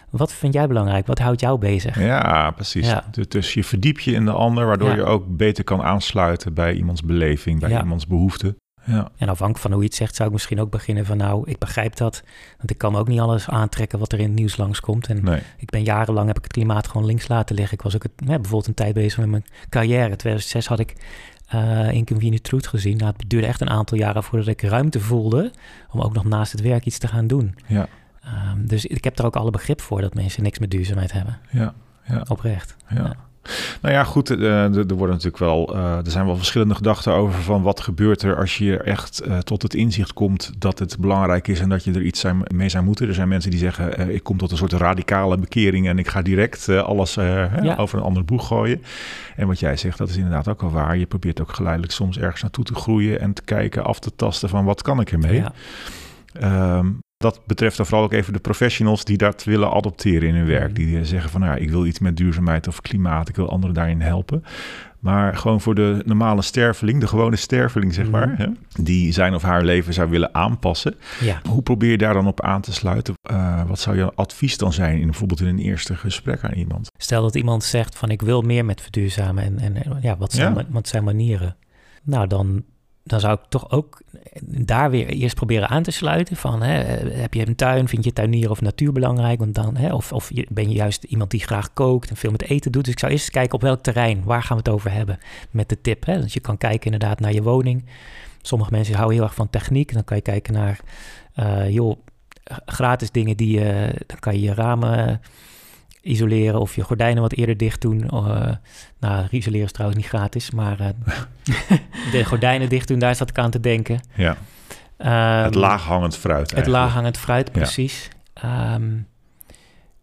[0.09, 1.07] wat vind jij belangrijk?
[1.07, 1.99] Wat houdt jou bezig?
[1.99, 2.87] Ja, precies.
[2.87, 3.03] Ja.
[3.27, 4.95] Dus je verdiep je in de ander, waardoor Ja.
[4.95, 7.81] je ook beter kan aansluiten bij iemands beleving, bij Ja.
[7.81, 8.55] iemands behoeften.
[8.85, 11.49] Ja, En afhankelijk van hoe je het zegt, zou ik misschien ook beginnen van nou,
[11.49, 12.23] ik begrijp dat.
[12.57, 15.07] Want ik kan ook niet alles aantrekken wat er in het nieuws langskomt.
[15.07, 15.41] En nee.
[15.57, 17.77] ik ben jarenlang, heb ik het klimaat gewoon links laten liggen.
[17.77, 20.09] Ik was ook het, hè, bijvoorbeeld een tijd bezig met mijn carrière.
[20.09, 20.95] In 2006 had ik
[21.55, 22.97] uh, Inconvenient Truth gezien.
[22.97, 25.51] Nou, het duurde echt een aantal jaren voordat ik ruimte voelde
[25.91, 27.55] om ook nog naast het werk iets te gaan doen.
[27.67, 27.87] Ja,
[28.25, 31.39] Um, dus ik heb er ook alle begrip voor dat mensen niks met duurzaamheid hebben.
[31.49, 32.25] ja, ja.
[32.27, 32.75] Oprecht.
[32.89, 33.15] Ja.
[33.81, 37.13] Nou ja, goed, uh, er, er worden natuurlijk wel, uh, er zijn wel verschillende gedachten
[37.13, 41.47] over van wat gebeurt er als je echt tot het inzicht komt dat het belangrijk
[41.47, 43.07] is en dat je er iets mee zou moeten.
[43.07, 46.21] Er zijn mensen die zeggen, ik kom tot een soort radicale bekering en ik ga
[46.21, 47.75] direct alles ja.
[47.77, 48.83] over een ander boeg gooien.
[49.35, 50.97] En wat jij zegt, dat is inderdaad ook wel waar.
[50.97, 54.49] Je probeert ook geleidelijk soms ergens naartoe te groeien en te kijken, af te tasten
[54.49, 55.43] van wat kan ik ermee.
[56.33, 56.77] Ja.
[56.77, 60.45] Um, dat betreft dan vooral ook even de professionals die dat willen adopteren in hun
[60.45, 60.75] werk.
[60.75, 63.75] Die zeggen van, nou ja, ik wil iets met duurzaamheid of klimaat, ik wil anderen
[63.75, 64.43] daarin helpen.
[64.99, 68.41] Maar gewoon voor de normale sterveling, de gewone sterveling, zeg maar, Mhm.
[68.41, 68.47] hè,
[68.83, 70.95] die zijn of haar leven zou willen aanpassen.
[71.21, 71.41] Ja.
[71.49, 73.13] Hoe probeer je daar dan op aan te sluiten?
[73.21, 76.91] Eh, wat zou je advies dan zijn, in, bijvoorbeeld in een eerste gesprek aan iemand?
[76.97, 80.31] Stel dat iemand zegt van ik wil meer met verduurzamen en, en en ja, wat
[80.33, 80.65] zijn, Ja.
[80.69, 81.55] wat zijn manieren?
[82.03, 82.63] Nou, dan,
[83.03, 84.01] dan zou ik toch ook
[84.41, 86.73] daar weer eerst proberen aan te sluiten van hè,
[87.09, 89.39] heb je een tuin, vind je tuinieren of natuur belangrijk?
[89.39, 92.41] Want dan, hè, of, of ben je juist iemand die graag kookt en veel met
[92.41, 92.83] eten doet?
[92.83, 95.19] Dus ik zou eerst kijken op welk terrein, waar gaan we het over hebben
[95.51, 96.05] met de tip.
[96.05, 96.21] Hè?
[96.21, 97.85] Dus je kan kijken inderdaad naar je woning.
[98.41, 99.93] Sommige mensen houden heel erg van techniek.
[99.93, 100.79] Dan kan je kijken naar,
[101.33, 101.97] eh, joh,
[102.65, 105.21] gratis dingen die je, dan kan je je ramen
[106.01, 108.09] isoleren of je gordijnen wat eerder dicht doen.
[108.09, 108.51] Eh,
[108.99, 110.87] nou, isoleren is trouwens niet gratis, maar eh,
[112.11, 113.99] de gordijnen dicht doen, daar zat ik aan te denken.
[114.15, 114.37] Ja,
[114.97, 116.83] Ehm, het laaghangend fruit Het eigenlijk.
[116.83, 118.09] laaghangend fruit, precies.
[118.33, 118.91] Ehm,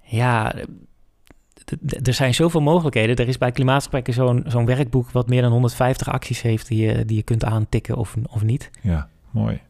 [0.03, 0.53] ja,
[1.65, 3.17] d- er zijn zoveel mogelijkheden.
[3.17, 7.05] Er is bij klimaatgesprekken zo'n zo'n werkboek wat meer dan 150 acties heeft die je,
[7.05, 8.71] die je kunt aantikken of, of niet.
[8.83, 9.61] Ja, mooi.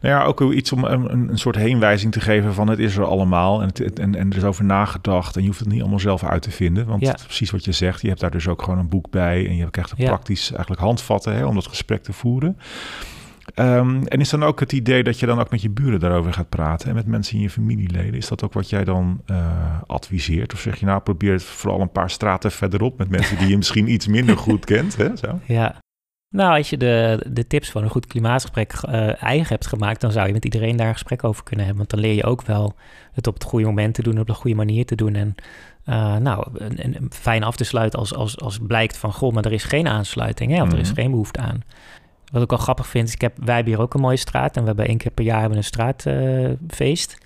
[0.00, 2.96] Nou ja, ook iets om een, een een soort heenwijzing te geven van het is
[2.96, 5.80] er allemaal en, het, en, en er is over nagedacht en je hoeft het niet
[5.80, 6.86] allemaal zelf uit te vinden.
[6.86, 7.12] Want Ja.
[7.24, 9.70] precies wat je zegt, je hebt daar dus ook gewoon een boek bij en je
[9.70, 10.06] krijgt er Ja.
[10.06, 12.58] praktisch eigenlijk handvatten hè, om dat gesprek te voeren.
[13.54, 16.32] Ehm, en is dan ook het idee dat je dan ook met je buren daarover
[16.32, 18.14] gaat praten en met mensen in je familieleden?
[18.14, 19.36] Is dat ook wat jij dan eh,
[19.86, 20.52] adviseert?
[20.52, 23.56] Of zeg je nou, probeer het vooral een paar straten verderop met mensen die je
[23.56, 24.96] misschien iets minder goed kent?
[24.96, 25.16] Hè?
[25.16, 25.40] Zo.
[25.44, 25.74] Ja.
[26.36, 30.12] Nou, als je de, de tips van een goed klimaatgesprek eh, eigen hebt gemaakt, dan
[30.12, 31.86] zou je met iedereen daar een gesprek over kunnen hebben.
[31.86, 32.74] Want dan leer je ook wel
[33.12, 35.14] het op het goede moment te doen, op de goede manier te doen.
[35.14, 35.34] En
[35.84, 36.46] eh, nou,
[37.10, 40.52] fijn af te sluiten als, als, als blijkt van, goh, maar er is geen aansluiting,
[40.52, 41.00] hè, of er is Mhm.
[41.00, 41.62] geen behoefte aan.
[42.32, 44.54] Wat ik wel grappig vind, is ik heb, wij hebben hier ook een mooie straat
[44.56, 47.18] en we hebben één keer per jaar hebben een straatfeest.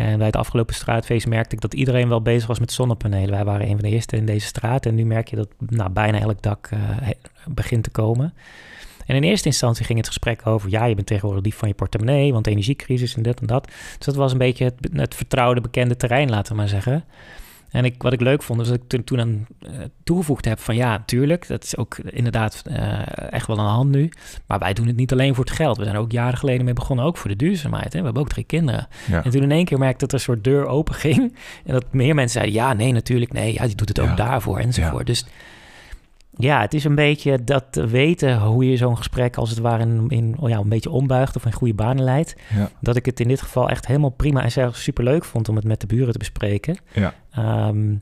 [0.00, 3.30] En bij het afgelopen straatfeest merkte ik dat iedereen wel bezig was met zonnepanelen.
[3.30, 5.90] Wij waren een van de eerste in deze straat en nu merk je dat nou,
[5.90, 7.08] bijna elk dak eh,
[7.48, 8.34] begint te komen.
[9.06, 11.74] En in eerste instantie ging het gesprek over, ja, je bent tegenwoordig dief van je
[11.74, 13.66] portemonnee, want energiecrisis en dit en dat.
[13.66, 17.04] Dus dat was een beetje het, het vertrouwde, bekende terrein, laten we maar zeggen.
[17.70, 19.70] En ik, wat ik leuk vond, is dat ik toen, toen aan eh,
[20.04, 23.90] toegevoegd heb van ja, tuurlijk, dat is ook inderdaad eh, echt wel aan de hand
[23.90, 24.10] nu.
[24.46, 25.76] Maar wij doen het niet alleen voor het geld.
[25.76, 27.92] We zijn ook jaren geleden mee begonnen, ook voor de duurzaamheid.
[27.92, 27.98] Hè?
[27.98, 28.88] We hebben ook drie kinderen.
[29.10, 29.24] Ja.
[29.24, 31.18] En toen in één keer merkte dat er een soort deur open ging.
[31.66, 34.14] En dat meer mensen zeiden, ja, nee, natuurlijk, nee, ja, die doet het ook Ja.
[34.14, 35.06] daarvoor enzovoort.
[35.06, 35.24] Dus
[36.42, 40.04] ja, het is een beetje dat weten hoe je zo'n gesprek als het ware in,
[40.08, 42.34] in oh ja, een beetje ombuigt of in goede banen leidt.
[42.54, 42.70] Ja.
[42.80, 45.64] Dat ik het in dit geval echt helemaal prima en zelfs superleuk vond om het
[45.64, 46.76] met de buren te bespreken.
[46.92, 47.14] Ja.
[47.30, 47.94] Ehm,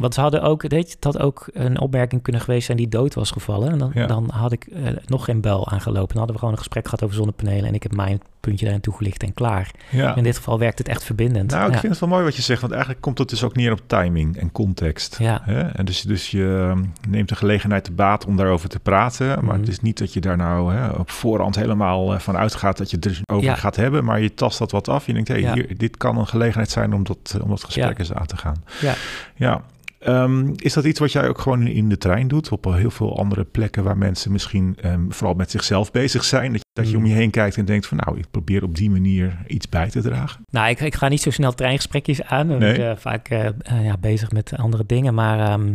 [0.00, 2.88] want ze hadden ook, weet je, het had ook een opmerking kunnen geweest zijn die
[2.88, 3.70] dood was gevallen.
[3.70, 4.06] En dan, Ja.
[4.06, 6.08] dan had ik eh, nog geen bel aangelopen.
[6.08, 7.64] Dan hadden we gewoon een gesprek gehad over zonnepanelen.
[7.64, 9.70] En ik heb mijn puntje daarin toegelicht en klaar.
[9.90, 10.16] Ja.
[10.16, 11.50] In dit geval werkt het echt verbindend.
[11.50, 11.78] Nou, ik ja.
[11.80, 13.80] vind het wel mooi wat je zegt, want eigenlijk komt het dus ook neer op
[13.86, 15.16] timing en context.
[15.18, 15.40] Ja.
[15.44, 15.60] Hè?
[15.60, 19.42] En dus, dus je um, neemt de gelegenheid te baat om daarover te praten, maar
[19.54, 19.60] Mhm.
[19.60, 22.90] het is niet dat je daar nou hè, op voorhand helemaal eh, van uitgaat dat
[22.90, 23.54] je het er over Ja.
[23.54, 25.06] gaat hebben, maar je tast dat wat af.
[25.06, 27.98] Je denkt, hé, hier, dit kan een gelegenheid zijn om dat, eh, om dat gesprek
[27.98, 28.62] eens aan te gaan.
[28.80, 28.94] Ja.
[29.34, 29.62] Ja.
[30.06, 32.48] Ehm, is dat iets wat jij ook gewoon in, de trein doet?
[32.48, 36.52] Op heel veel andere plekken waar mensen misschien ehm, vooral met zichzelf bezig zijn.
[36.52, 38.74] Dat, je- dat je om je heen kijkt en denkt van nou, ik probeer op
[38.76, 40.44] die manier iets bij te dragen.
[40.50, 42.46] Nou, ik, ik ga niet zo snel treingesprekjes aan.
[42.46, 42.70] Nee.
[42.72, 45.14] Ik ben vaak eh, eh, ja, bezig met andere dingen.
[45.14, 45.74] Maar ehm,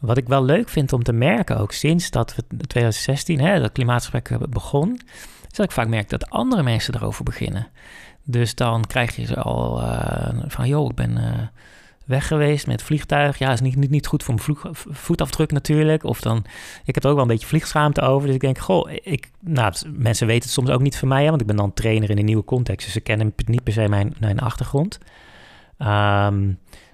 [0.00, 3.72] wat ik wel leuk vind om te merken, ook sinds dat we 2016, hè, dat
[3.72, 5.00] klimaatgesprek begon,
[5.50, 7.66] is dat ik vaak merk dat andere mensen erover beginnen.
[8.24, 11.18] Dus dan krijg je ze al eh, van, joh, ik ben
[12.04, 13.38] weg geweest met vliegtuig.
[13.38, 16.04] Ja, is niet, niet, niet goed voor mijn vloeg- voetafdruk natuurlijk.
[16.04, 16.44] Of dan,
[16.84, 18.26] ik heb er ook wel een beetje vliegschaamte over.
[18.26, 21.28] Dus ik denk, goh, ik, nou, mensen weten het soms ook niet van mij, hè,
[21.28, 22.84] want ik ben dan trainer in een nieuwe context.
[22.84, 24.98] Dus ze kennen niet per se mijn, mijn achtergrond.
[25.78, 26.46] Ehm,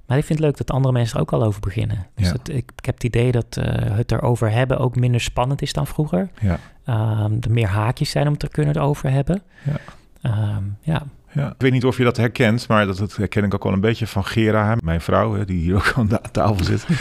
[0.06, 2.06] maar ik vind het leuk dat andere mensen er ook al over beginnen.
[2.14, 2.32] Dus Ja.
[2.32, 5.72] dat, ik, ik heb het idee dat eh, het erover hebben ook minder spannend is
[5.72, 6.28] dan vroeger.
[6.40, 6.58] Ja.
[6.84, 9.42] Ehm, er meer haakjes zijn om het te kunnen over hebben.
[9.64, 9.76] Ja.
[10.22, 11.02] Ehm, ja.
[11.32, 13.72] Ja, ik weet niet of je dat herkent, maar dat, dat herken ik ook wel
[13.72, 16.86] een beetje van Gera, mijn vrouw, hè, die hier ook aan de tafel zit.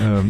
[0.00, 0.26] Ehm,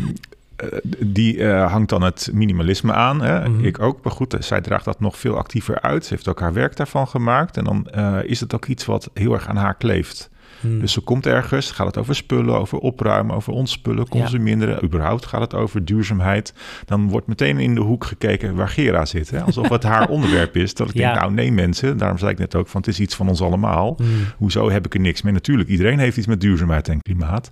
[0.57, 0.69] eh,
[1.07, 3.23] die eh, hangt dan het minimalisme aan.
[3.23, 3.49] Hè?
[3.49, 3.65] Mhm.
[3.65, 6.05] Ik ook, maar goed, zij draagt dat nog veel actiever uit.
[6.05, 7.57] Ze heeft ook haar werk daarvan gemaakt.
[7.57, 10.31] En dan eh, is het ook iets wat heel erg aan haar kleeft.
[10.67, 10.81] Hmm.
[10.81, 14.85] Dus ze komt ergens, gaat het over spullen, over opruimen, over ontspullen, consumeren.
[14.85, 16.55] Überhaupt gaat het over duurzaamheid.
[16.85, 19.31] Dan wordt meteen in de hoek gekeken waar Gera zit.
[19.31, 19.41] Hè?
[19.43, 20.75] Alsof het haar onderwerp is.
[20.75, 21.09] Dat ik Ja.
[21.09, 23.41] denk, nou nee mensen, daarom zei ik net ook van het is iets van ons
[23.43, 23.95] allemaal.
[23.97, 24.09] Hmm.
[24.37, 25.33] Hoezo heb ik er niks mee?
[25.33, 27.51] Natuurlijk, iedereen heeft iets met duurzaamheid en klimaat.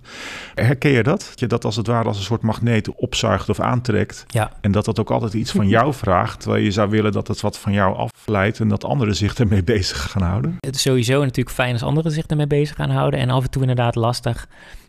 [0.55, 1.25] Herken je dat?
[1.29, 4.25] Dat je dat als het ware als een soort magneet opzuigt of aantrekt.
[4.27, 4.51] Ja.
[4.61, 6.39] En dat dat ook altijd iets van jou vraagt.
[6.39, 8.59] Terwijl je zou willen dat het wat van jou afleidt.
[8.59, 10.55] En dat anderen zich ermee bezig gaan houden.
[10.59, 13.04] Het is sowieso natuurlijk fijn als anderen zich ermee bezig gaan houden.
[13.13, 14.47] En af en toe inderdaad lastig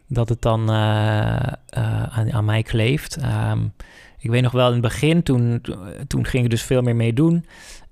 [0.09, 3.17] dat het dan eh, eh, aan, aan mij kleeft.
[3.17, 3.59] Ehm,
[4.19, 5.63] ik weet nog wel in het begin, toen,
[6.07, 7.45] toen ging ik dus veel meer mee doen.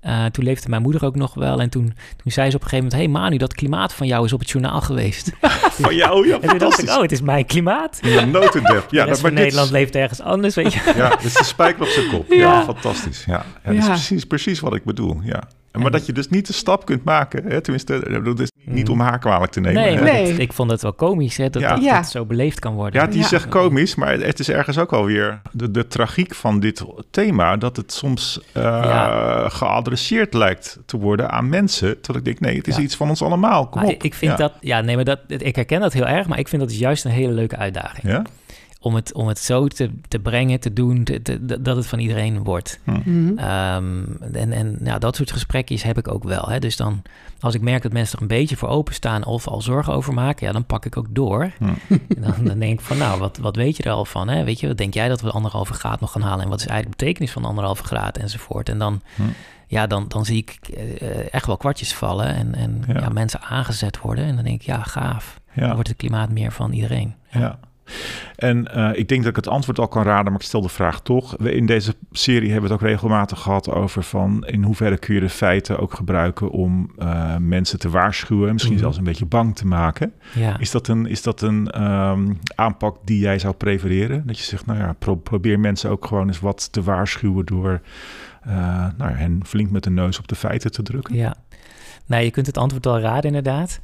[0.05, 1.61] Uh, toen leefde mijn moeder ook nog wel.
[1.61, 3.13] En toen, toen zei ze op een gegeven moment...
[3.13, 5.31] hey Manu, dat klimaat van jou is op het journaal geweest.
[5.81, 6.27] van jou?
[6.27, 7.99] Ja, En toen dacht ik, oh, het is mijn klimaat.
[8.01, 8.87] Ja, notendep.
[8.89, 10.93] Ja, dat, maar Nederland leeft ergens anders, weet je.
[10.95, 12.31] Ja, dit is de spijker op zijn kop.
[12.31, 13.23] Ja, ja fantastisch.
[13.25, 15.19] Ja, ja, dat is precies, precies wat ik bedoel.
[15.23, 15.43] Ja.
[15.81, 17.61] Maar dat je dus niet de stap kunt maken, hè?
[17.61, 19.81] tenminste, dat is niet om haar kwalijk te nemen.
[19.81, 20.33] Nee, nee.
[20.33, 21.75] ik vond het wel komisch hè, dat, ja.
[21.75, 23.01] dat, het zo beleefd kan worden.
[23.01, 26.83] Ja, die zegt komisch, maar het is ergens ook alweer de, de tragiek van dit
[27.11, 32.01] thema, dat het soms uh, geadresseerd lijkt te worden aan mensen.
[32.01, 33.67] Terwijl ik denk, nee, het is iets van ons allemaal.
[33.67, 34.03] Kom op.
[34.03, 36.61] Ik vind dat, ja, nee, maar dat, ik herken dat heel erg, maar ik vind
[36.61, 38.03] dat juist een hele leuke uitdaging.
[38.03, 38.23] Ja?
[38.85, 42.43] Om het, om het zo te, te brengen, te doen, te, dat het van iedereen
[42.43, 42.79] wordt.
[42.83, 42.91] Hm.
[42.91, 43.37] Mhm.
[43.37, 46.49] Ehm, en en nou, dat soort gesprekjes heb ik ook wel.
[46.49, 46.59] Hè.
[46.59, 47.01] Dus dan,
[47.39, 50.47] als ik merk dat mensen er een beetje voor openstaan of al zorgen over maken,
[50.47, 51.51] ja, dan pak ik ook door.
[51.57, 51.65] Hm.
[52.23, 54.27] dan, dan, denk ik van, nou, wat, wat weet je er al van?
[54.27, 54.43] Hè?
[54.43, 56.43] Weet je, wat denk jij dat we anderhalve graad nog gaan halen?
[56.43, 58.69] En wat is eigenlijk de betekenis van anderhalve graad enzovoort?
[58.69, 59.23] En dan, hm.
[59.67, 62.99] ja, dan, dan zie ik uh, echt wel kwartjes vallen en, en ja.
[62.99, 63.09] ja.
[63.09, 64.25] mensen aangezet worden.
[64.25, 65.39] En dan denk ik, ja, gaaf.
[65.55, 67.15] Dan wordt het klimaat meer van iedereen.
[67.29, 67.59] ja.
[68.35, 70.69] En uh, ik denk dat ik het antwoord al kan raden, maar ik stel de
[70.69, 71.35] vraag toch.
[71.37, 75.13] We in deze serie hebben we het ook regelmatig gehad over van in hoeverre kun
[75.13, 78.83] je de feiten ook gebruiken om uh, mensen te waarschuwen, misschien mm -hmm.
[78.83, 80.13] zelfs een beetje bang te maken.
[80.33, 80.59] Ja.
[80.59, 84.23] Is dat een, is dat een um, aanpak die jij zou prefereren?
[84.27, 87.81] Dat je zegt, nou ja, pro probeer mensen ook gewoon eens wat te waarschuwen door
[88.47, 88.53] uh,
[88.97, 91.15] nou ja, hen flink met de neus op de feiten te drukken.
[91.15, 91.35] Ja,
[92.07, 93.79] nou, je kunt het antwoord al raden, inderdaad.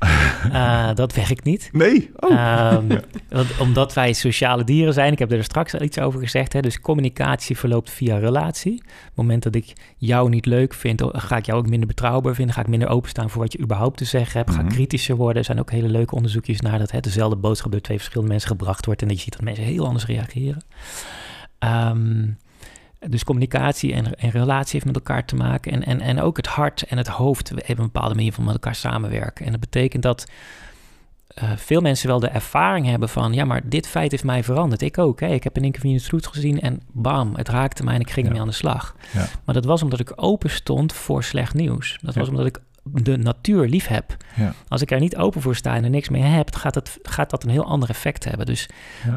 [0.46, 1.70] uh, dat werkt niet.
[1.72, 2.12] Nee?
[2.20, 2.74] Oh.
[2.74, 2.88] Um,
[3.30, 6.62] want, omdat wij sociale dieren zijn, ik heb er straks al iets over gezegd, hè,
[6.62, 8.74] dus communicatie verloopt via relatie.
[8.74, 12.36] Op het moment dat ik jou niet leuk vind, ga ik jou ook minder betrouwbaar
[12.36, 14.68] vinden, ga ik minder openstaan voor wat je überhaupt te zeggen hebt, ga ik mm
[14.68, 14.78] -hmm.
[14.78, 15.38] kritischer worden.
[15.38, 18.50] Er zijn ook hele leuke onderzoekjes naar dat hè, dezelfde boodschap door twee verschillende mensen
[18.50, 20.64] gebracht wordt en dat je ziet dat mensen heel anders reageren.
[21.60, 22.38] Um,
[23.10, 25.72] dus communicatie en, en relatie heeft met elkaar te maken.
[25.72, 28.54] En, en, en ook het hart en het hoofd hebben een bepaalde manier van met
[28.54, 29.46] elkaar samenwerken.
[29.46, 30.26] En dat betekent dat
[31.44, 33.34] uh, veel mensen wel de ervaring hebben van...
[33.34, 34.82] ja, maar dit feit heeft mij veranderd.
[34.82, 35.20] Ik ook.
[35.20, 35.28] Hè.
[35.28, 38.10] Ik heb in één keer Venus Roots gezien en bam, het raakte mij en ik
[38.10, 38.26] ging ja.
[38.26, 38.96] ermee aan de slag.
[39.14, 39.28] Ja.
[39.46, 42.00] Maar dat was omdat ik open stond voor slecht nieuws.
[42.02, 44.18] Dat was omdat ik de natuur lief heb.
[44.36, 44.54] Ja.
[44.68, 47.30] Als ik er niet open voor sta en er niks mee heb, gaat, het, gaat
[47.30, 48.46] dat een heel ander effect hebben.
[48.46, 48.70] Dus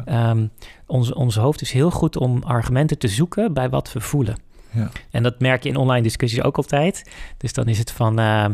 [0.05, 0.29] ja.
[0.29, 0.51] um,
[0.85, 4.35] ons, ons hoofd is heel goed om argumenten te zoeken bij wat we voelen.
[4.71, 4.89] Ja.
[5.11, 7.11] En dat merk je in online discussies ook altijd.
[7.37, 8.19] Dus dan is het van.
[8.19, 8.45] Uh,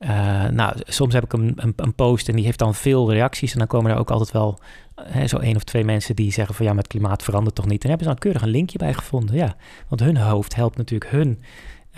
[0.00, 3.52] uh, nou, soms heb ik een, een, een, post en die heeft dan veel reacties.
[3.52, 4.58] En dan komen er ook altijd wel
[4.94, 7.66] hè, zo één of twee mensen die zeggen van ja, maar het klimaat verandert toch
[7.66, 7.82] niet.
[7.82, 9.36] En hebben ze dan keurig een linkje bij gevonden.
[9.36, 9.54] Ja,
[9.88, 11.42] want hun hoofd helpt natuurlijk hun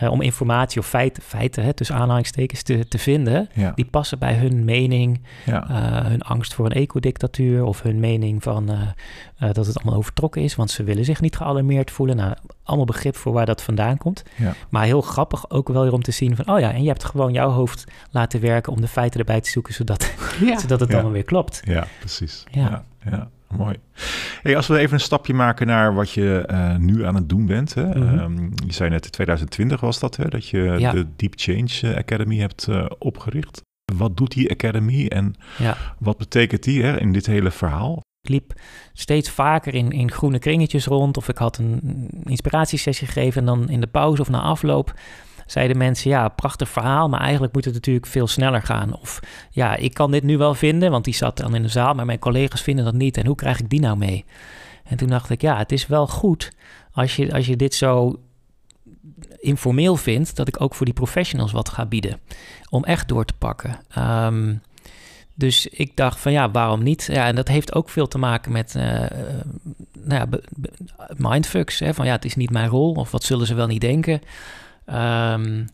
[0.03, 3.73] uh, om informatie of feiten, feiten hè, tussen aanhalingstekens te, te vinden, ja.
[3.75, 5.67] die passen bij hun mening, ja.
[5.71, 10.43] uh, hun angst voor een ecodictatuur of hun mening van uh, dat het allemaal overtrokken
[10.43, 12.17] is, want ze willen zich niet gealarmeerd voelen.
[12.17, 14.23] Nou, allemaal begrip voor waar dat vandaan komt.
[14.37, 14.55] Ja.
[14.69, 17.05] Maar heel grappig ook wel weer om te zien van, oh ja, en je hebt
[17.05, 20.15] gewoon jouw hoofd laten werken om de feiten erbij te zoeken, zodat,
[20.63, 21.61] zodat het allemaal weer klopt.
[21.65, 22.45] Ja, precies.
[22.51, 22.85] ja.
[23.57, 23.77] Mooi.
[24.43, 27.47] Hey, als we even een stapje maken naar wat je uh, nu aan het doen
[27.47, 27.75] bent.
[27.75, 27.87] Hè?
[27.87, 27.99] Mhm.
[27.99, 28.19] Mm -hmm.
[28.19, 30.93] um, je zei net, in 2020 was dat, hè, dat je ja.
[30.93, 33.63] de Deep Change Academy hebt uh, opgericht.
[33.97, 35.77] Wat doet die Academy en ja.
[35.99, 38.01] wat betekent die hè, in dit hele verhaal?
[38.23, 38.53] Ik liep
[38.93, 43.69] steeds vaker in, in groene kringetjes rond of ik had een inspiratiesessie gegeven en dan
[43.69, 44.95] in de pauze of na afloop
[45.53, 49.01] zeiden mensen, ja, prachtig verhaal, maar eigenlijk moet het natuurlijk veel sneller gaan.
[49.01, 51.95] Of ja, ik kan dit nu wel vinden, want die zat dan in de zaal,
[51.95, 53.17] maar mijn collega's vinden dat niet.
[53.17, 54.25] En hoe krijg ik die nou mee?
[54.85, 56.53] En toen dacht ik, ja, het is wel goed
[56.93, 58.21] als je, als je dit zo
[59.39, 62.21] informeel vindt, dat ik ook voor die professionals wat ga bieden.
[62.69, 63.79] Om echt door te pakken.
[63.99, 64.63] Um,
[65.35, 67.09] dus ik dacht van ja, waarom niet?
[67.13, 68.83] Ja, en dat heeft ook veel te maken met uh,
[70.03, 70.29] nou ja,
[71.17, 71.79] mindfucks.
[71.79, 71.95] Hè?
[71.95, 74.21] Van ja, het is niet mijn rol of wat zullen ze wel niet denken.
[74.87, 75.67] Um,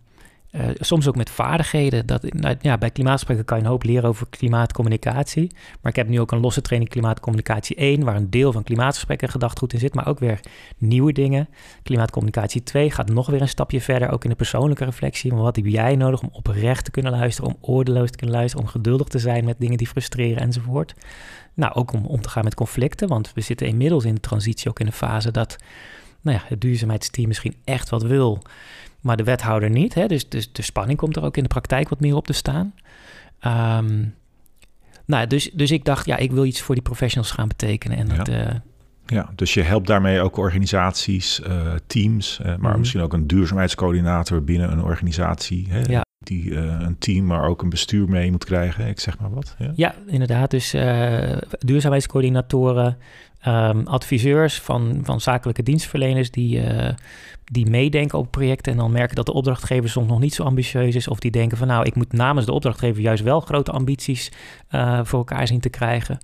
[0.52, 2.06] uh, soms ook met vaardigheden.
[2.06, 5.52] Dat, nou, ja, bij klimaatgesprekken kan je een hoop leren over klimaatcommunicatie.
[5.80, 8.04] Maar ik heb nu ook een losse training klimaatcommunicatie 1...
[8.04, 9.94] waar een deel van klimaatgesprekken gedachtgoed in zit...
[9.94, 10.40] maar ook weer
[10.78, 11.48] nieuwe dingen.
[11.82, 14.10] Klimaatcommunicatie 2 gaat nog weer een stapje verder...
[14.10, 15.32] ook in de persoonlijke reflectie.
[15.32, 17.50] Maar wat heb jij nodig om oprecht te kunnen luisteren...
[17.50, 18.66] om oordeloos te kunnen luisteren...
[18.66, 20.94] om geduldig te zijn met dingen die frustreren enzovoort.
[21.54, 23.08] Nou, ook om om te gaan met conflicten...
[23.08, 25.30] want we zitten inmiddels in de transitie ook in een fase...
[25.30, 25.56] dat
[26.20, 28.42] nou ja, het duurzaamheidsteam misschien echt wat wil
[29.00, 29.94] maar de wethouder niet.
[29.94, 30.06] Hè?
[30.06, 32.74] Dus, dus de spanning komt er ook in de praktijk wat meer op te staan.
[33.46, 34.14] Um,
[35.04, 37.98] nou, dus, dus ik dacht, ja, ik wil iets voor die professionals gaan betekenen.
[37.98, 38.14] En ja.
[38.16, 38.46] dat, uh,
[39.06, 42.78] Ja, dus je helpt daarmee ook organisaties, uh, teams, uh, maar Mhm.
[42.78, 45.66] misschien ook een duurzaamheidscoördinator binnen een organisatie.
[45.70, 46.06] Hè, Ja.
[46.18, 48.86] Die uh, een team, maar ook een bestuur mee moet krijgen.
[48.86, 49.54] Ik zeg maar wat.
[49.58, 50.50] Ja, Ja, inderdaad.
[50.50, 50.70] Dus
[51.58, 52.96] duurzaamheidscoördinatoren,
[53.46, 56.88] um, adviseurs van, van zakelijke dienstverleners die, uh,
[57.44, 60.94] die meedenken op projecten en dan merken dat de opdrachtgever soms nog niet zo ambitieus
[60.94, 61.08] is.
[61.08, 64.32] Of die denken van nou, ik moet namens de opdrachtgever juist wel grote ambities
[64.70, 66.18] uh, voor elkaar zien te krijgen.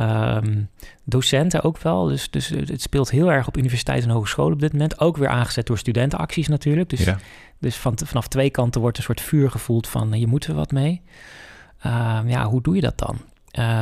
[0.00, 0.68] Um,
[1.04, 2.04] docenten ook wel.
[2.04, 5.00] Dus, dus het speelt heel erg op universiteiten en hogescholen op dit moment.
[5.00, 6.88] Ook weer aangezet door studentenacties natuurlijk.
[6.88, 7.18] Dus, ja.
[7.58, 10.72] dus van, vanaf twee kanten wordt een soort vuur gevoeld van je moet er wat
[10.72, 11.02] mee.
[11.86, 13.16] Uh, ja, hoe doe je dat dan?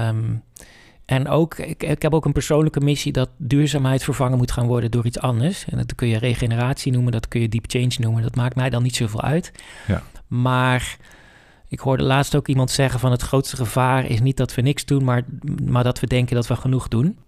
[0.09, 0.42] Um,
[1.11, 4.90] en ook, ik, ik, heb ook een persoonlijke missie dat duurzaamheid vervangen moet gaan worden
[4.90, 5.64] door iets anders.
[5.64, 8.23] En dat kun je regeneratie noemen, dat kun je deep change noemen.
[8.23, 9.53] Dat maakt mij dan niet zoveel uit.
[9.87, 10.03] Ja.
[10.27, 10.96] Maar
[11.68, 14.85] ik hoorde laatst ook iemand zeggen van het grootste gevaar is niet dat we niks
[14.85, 15.23] doen, maar,
[15.64, 17.18] maar dat we denken dat we genoeg doen.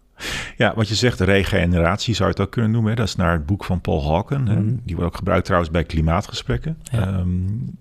[0.56, 2.90] Ja, wat je zegt, regeneratie zou je het ook kunnen noemen.
[2.90, 2.96] Hè?
[2.96, 4.42] Dat is naar het boek van Paul Hawken.
[4.42, 4.80] Mm.
[4.84, 6.78] Die wordt ook gebruikt trouwens bij klimaatgesprekken.
[6.82, 7.18] Ja.
[7.18, 7.78] Um,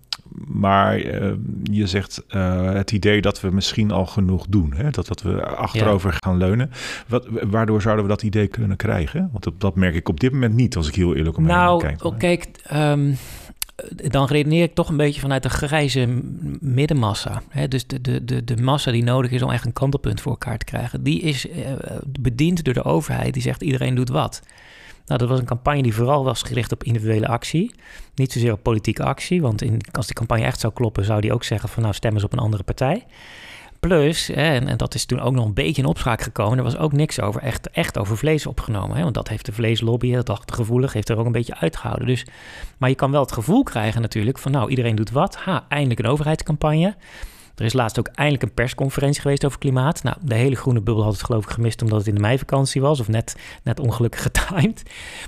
[0.48, 1.32] maar uh,
[1.63, 4.74] je zegt uh, het idee dat we misschien al genoeg doen.
[4.74, 4.89] Hè?
[4.89, 6.17] Dat, dat we achterover ja.
[6.20, 6.72] gaan leunen.
[7.08, 9.30] Wat, waardoor zouden we dat idee kunnen krijgen?
[9.32, 11.82] Want dat, dat merk ik op dit moment niet, als ik heel eerlijk om nou,
[11.82, 12.04] kijk.
[12.04, 13.17] Nou, kijk, um,
[13.96, 16.08] dan redeneer ik toch een beetje vanuit de grijze
[16.60, 17.41] middenmassa.
[17.50, 17.67] Hè?
[17.67, 20.58] Dus de, de, de, de massa die nodig is om echt een kantelpunt voor elkaar
[20.58, 21.04] te krijgen.
[21.04, 21.54] Die is uh,
[22.20, 23.34] bediend door de overheid.
[23.34, 24.41] Die zegt iedereen doet wat.
[25.12, 27.76] Nou, dat was een campagne die vooral was gericht op individuele actie.
[28.15, 29.41] Niet zozeer op politieke actie.
[29.41, 32.13] Want in, als die campagne echt zou kloppen, zou die ook zeggen van nou stem
[32.13, 33.06] eens op een andere partij.
[33.80, 36.58] Plus, en, en, dat is toen ook nog een beetje in opspraak gekomen.
[36.58, 38.97] Er was ook niks over, echt, echt over vlees opgenomen.
[38.97, 42.08] Hè, want dat heeft de vleeslobby, dat achtergevoelig, heeft er ook een beetje uitgehouden.
[42.08, 42.26] Dus,
[42.78, 45.36] maar je kan wel het gevoel krijgen natuurlijk van nou, iedereen doet wat.
[45.36, 46.95] Ha, eindelijk een overheidscampagne.
[47.62, 50.04] Er is laatst ook eindelijk een persconferentie geweest over klimaat.
[50.04, 52.82] Nou, de hele groene bubbel had het geloof ik gemist omdat het in de meivakantie
[52.82, 53.00] was.
[53.00, 54.84] Of net, net ongelukkig getimed.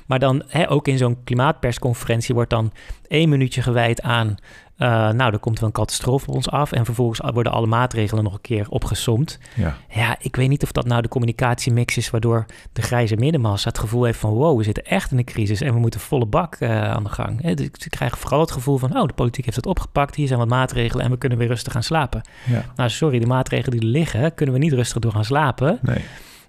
[0.05, 2.71] Maar dan hè, ook in zo'n klimaatpersconferentie wordt dan
[3.13, 4.35] één minuutje gewijd aan...
[4.77, 6.71] Uh, nou, er komt wel een catastrofe op ons af.
[6.71, 9.39] En vervolgens worden alle maatregelen nog een keer opgesomd.
[9.55, 9.77] Ja.
[9.89, 12.09] ja, ik weet niet of dat nou de communicatiemix is...
[12.09, 14.33] waardoor de grijze middenmassa het gevoel heeft van...
[14.33, 17.09] wow, we zitten echt in een crisis en we moeten volle bak uh, aan de
[17.09, 17.41] gang.
[17.41, 18.97] Hè, dus ik krijg vooral het gevoel van...
[18.97, 21.05] oh, de politiek heeft het opgepakt, hier zijn wat maatregelen...
[21.05, 22.21] en we kunnen weer rustig gaan slapen.
[22.45, 22.65] Ja.
[22.75, 24.33] Nou, sorry, de maatregelen die er liggen...
[24.33, 25.79] kunnen we niet rustig door gaan slapen.
[25.81, 26.03] Nee.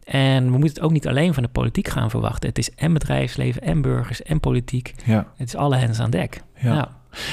[0.05, 2.49] En we moeten het ook niet alleen van de politiek gaan verwachten.
[2.49, 4.95] Het is en bedrijfsleven, en burgers, en politiek.
[5.05, 5.27] Ja.
[5.37, 6.43] Het is alle hens aan dek.
[6.59, 6.89] Ja.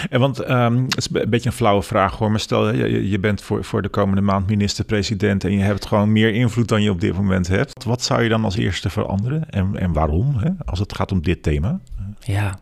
[0.10, 3.20] En want um, het is een beetje een flauwe vraag hoor, maar stel je, je
[3.20, 6.92] bent voor, voor de komende maand minister-president en je hebt gewoon meer invloed dan je
[6.92, 7.84] op dit moment hebt.
[7.84, 11.22] Wat zou je dan als eerste veranderen en, en waarom, hè, als het gaat om
[11.22, 11.80] dit thema?
[12.20, 12.60] Ja,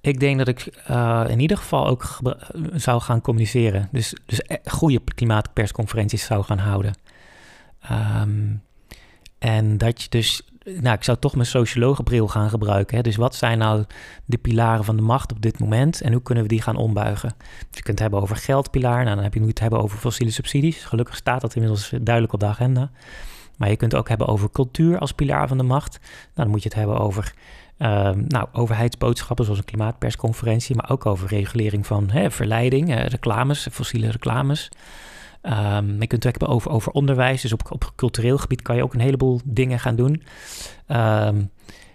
[0.00, 2.18] ik denk dat ik uh, in ieder geval ook
[2.74, 3.88] zou gaan communiceren.
[3.92, 6.94] Dus, dus goede klimaatpersconferenties zou gaan houden.
[8.22, 8.62] Um,
[9.40, 12.96] en dat je dus, nou, ik zou toch mijn sociologenbril gaan gebruiken.
[12.96, 13.02] Hè?
[13.02, 13.84] Dus wat zijn nou
[14.24, 17.34] de pilaren van de macht op dit moment en hoe kunnen we die gaan ombuigen?
[17.38, 20.32] Dus je kunt het hebben over geldpilaar, nou, dan heb je het hebben over fossiele
[20.32, 20.84] subsidies.
[20.84, 22.90] Gelukkig staat dat inmiddels duidelijk op de agenda.
[23.56, 25.98] Maar je kunt het ook hebben over cultuur als pilaar van de macht.
[26.00, 27.34] Nou, dan moet je het hebben over
[27.78, 33.68] uh, nou, overheidsboodschappen zoals een klimaatpersconferentie, maar ook over regulering van hè, verleiding, eh, reclames,
[33.70, 34.68] fossiele reclames.
[35.42, 38.82] Um, je kunt het hebben over, over onderwijs, dus op, op cultureel gebied kan je
[38.82, 40.22] ook een heleboel dingen gaan doen.
[40.88, 41.50] Um,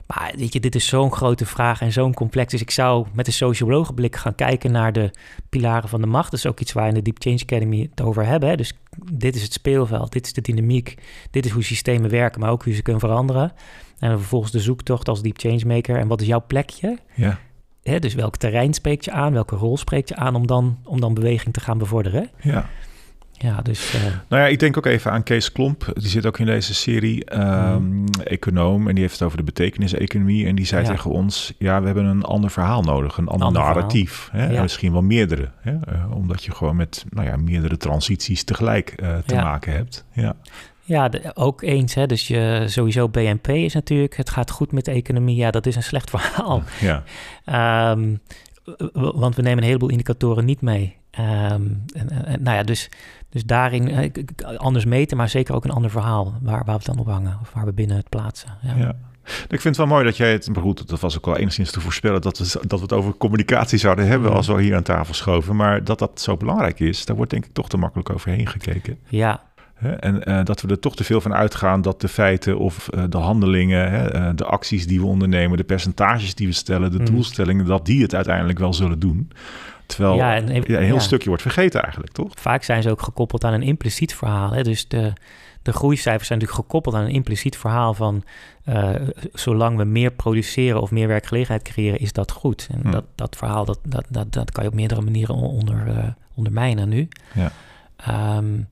[0.07, 2.51] maar weet je, dit is zo'n grote vraag en zo'n complex.
[2.51, 5.11] Dus ik zou met een sociologenblik gaan kijken naar de
[5.49, 6.31] pilaren van de macht.
[6.31, 8.49] Dat is ook iets waar in de Deep Change Academy het over hebben.
[8.49, 8.55] Hè?
[8.55, 8.73] Dus
[9.11, 10.95] dit is het speelveld, dit is de dynamiek,
[11.31, 13.53] dit is hoe systemen werken, maar ook hoe ze kunnen veranderen.
[13.99, 15.97] En dan vervolgens de zoektocht als Deep Change Maker.
[15.97, 16.97] En wat is jouw plekje?
[17.13, 17.39] Ja.
[17.83, 20.99] Hè, dus welk terrein spreekt je aan, welke rol spreekt je aan om dan, om
[20.99, 22.29] dan beweging te gaan bevorderen?
[22.41, 22.69] Ja.
[23.45, 23.95] Ja, dus...
[23.95, 24.01] Uh...
[24.03, 25.91] Nou ja, ik denk ook even aan Kees Klomp.
[25.93, 28.05] Die zit ook in deze serie, um, mm.
[28.23, 28.87] econoom.
[28.87, 30.47] En die heeft het over de betekenis-economie.
[30.47, 30.89] En die zei ja.
[30.89, 33.17] tegen ons, ja, we hebben een ander verhaal nodig.
[33.17, 34.29] Een ander, ander narratief.
[34.31, 34.49] Hè?
[34.49, 34.55] Ja.
[34.55, 35.49] En misschien wel meerdere.
[35.59, 35.71] Hè?
[35.71, 39.43] Uh, omdat je gewoon met nou ja, meerdere transities tegelijk uh, te ja.
[39.43, 40.05] maken hebt.
[40.13, 40.35] Ja.
[40.81, 41.93] Ja, de, ook eens.
[41.93, 42.05] Hè?
[42.05, 45.35] Dus je, sowieso BNP is natuurlijk, het gaat goed met de economie.
[45.35, 46.63] Ja, dat is een slecht verhaal.
[46.79, 47.03] Ja.
[47.91, 48.19] Um,
[48.93, 50.95] want we nemen een heleboel indicatoren niet mee.
[51.19, 52.89] Um, en, en, nou ja, dus,
[53.35, 54.11] dus daarin
[54.57, 57.37] anders meten, maar zeker ook een ander verhaal waar, waar we het dan op hangen.
[57.41, 58.49] Of waar we binnen het plaatsen.
[58.61, 58.75] Ja.
[58.77, 58.95] ja.
[59.25, 61.81] Ik vind het wel mooi dat jij het, goed, dat was ook wel enigszins te
[61.81, 65.13] voorspellen, dat we, dat we het over communicatie zouden hebben als we hier aan tafel
[65.13, 65.55] schoven.
[65.55, 68.97] Maar dat dat zo belangrijk is, daar wordt denk ik toch te makkelijk overheen gekeken.
[69.07, 69.43] Ja?
[69.99, 73.03] En uh, dat we er toch te veel van uitgaan dat de feiten of uh,
[73.09, 76.99] de handelingen, hè, uh, de acties die we ondernemen, de percentages die we stellen, de
[76.99, 77.05] Mm.
[77.05, 79.31] doelstellingen, dat die het uiteindelijk wel zullen doen.
[79.85, 80.99] Terwijl Ja, en een heel ja.
[80.99, 82.31] stukje wordt vergeten eigenlijk, toch?
[82.35, 84.51] vaak zijn ze ook gekoppeld aan een impliciet verhaal.
[84.51, 84.63] Hè?
[84.63, 85.13] Dus de,
[85.61, 88.23] de groeicijfers zijn natuurlijk gekoppeld aan een impliciet verhaal van
[88.69, 88.89] uh,
[89.33, 92.67] zolang we meer produceren of meer werkgelegenheid creëren, is dat goed.
[92.71, 92.91] En Hm.
[92.91, 95.97] dat, dat verhaal, dat, dat, dat, dat kan je op meerdere manieren onder, uh,
[96.35, 97.07] ondermijnen nu.
[97.33, 97.51] Ja.
[98.37, 98.67] Um,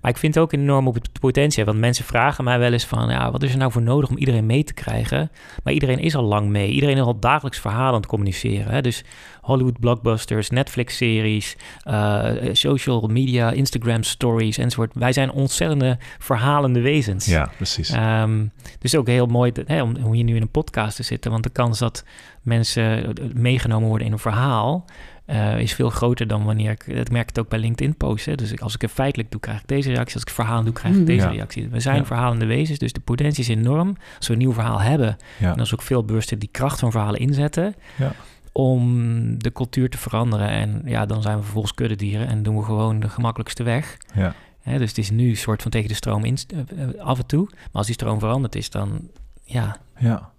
[0.00, 1.64] maar ik vind het ook enorm op het potentie.
[1.64, 3.10] Want mensen vragen mij wel eens van...
[3.10, 5.30] Ja, wat is er nou voor nodig om iedereen mee te krijgen?
[5.64, 6.70] Maar iedereen is al lang mee.
[6.70, 8.72] Iedereen is al dagelijks verhalen aan het communiceren.
[8.72, 8.80] Hè?
[8.80, 9.04] Dus
[9.48, 11.56] Hollywood blockbusters, Netflix-series...
[11.86, 14.90] Uh, social media, Instagram stories enzovoort.
[14.94, 17.26] Wij zijn ontzettende verhalende wezens.
[17.26, 17.92] Ja, precies.
[17.92, 21.02] Um, dus ook heel mooi dat, hè, om, om hier nu in een podcast te
[21.02, 21.30] zitten.
[21.30, 22.04] Want de kans dat
[22.42, 24.84] mensen meegenomen worden in een verhaal...
[25.30, 26.96] Uh, is veel groter dan wanneer ik...
[26.96, 28.36] Dat merk ik ook bij LinkedIn posten.
[28.36, 30.14] Dus ik, als ik het feitelijk doe, krijg ik deze reactie.
[30.14, 31.32] Als ik verhaal doe, krijg ik deze ja.
[31.32, 31.68] reactie.
[31.68, 32.04] We zijn Ja.
[32.04, 33.96] verhalende wezens, dus de potentie is enorm.
[34.16, 35.16] Als we een nieuw verhaal hebben...
[35.38, 35.52] Ja.
[35.52, 37.74] en als we ook veel bewuster die kracht van verhalen inzetten...
[38.62, 40.48] Om de cultuur te veranderen.
[40.48, 42.26] En ja, dan zijn we vervolgens kuddedieren...
[42.28, 43.96] en doen we gewoon de gemakkelijkste weg.
[44.14, 44.34] Ja.
[44.64, 47.44] Dus het is nu een soort van tegen de stroom in, uh, af en toe.
[47.50, 49.08] Maar als die stroom veranderd is, dan...
[49.44, 50.30] Ja, Ja.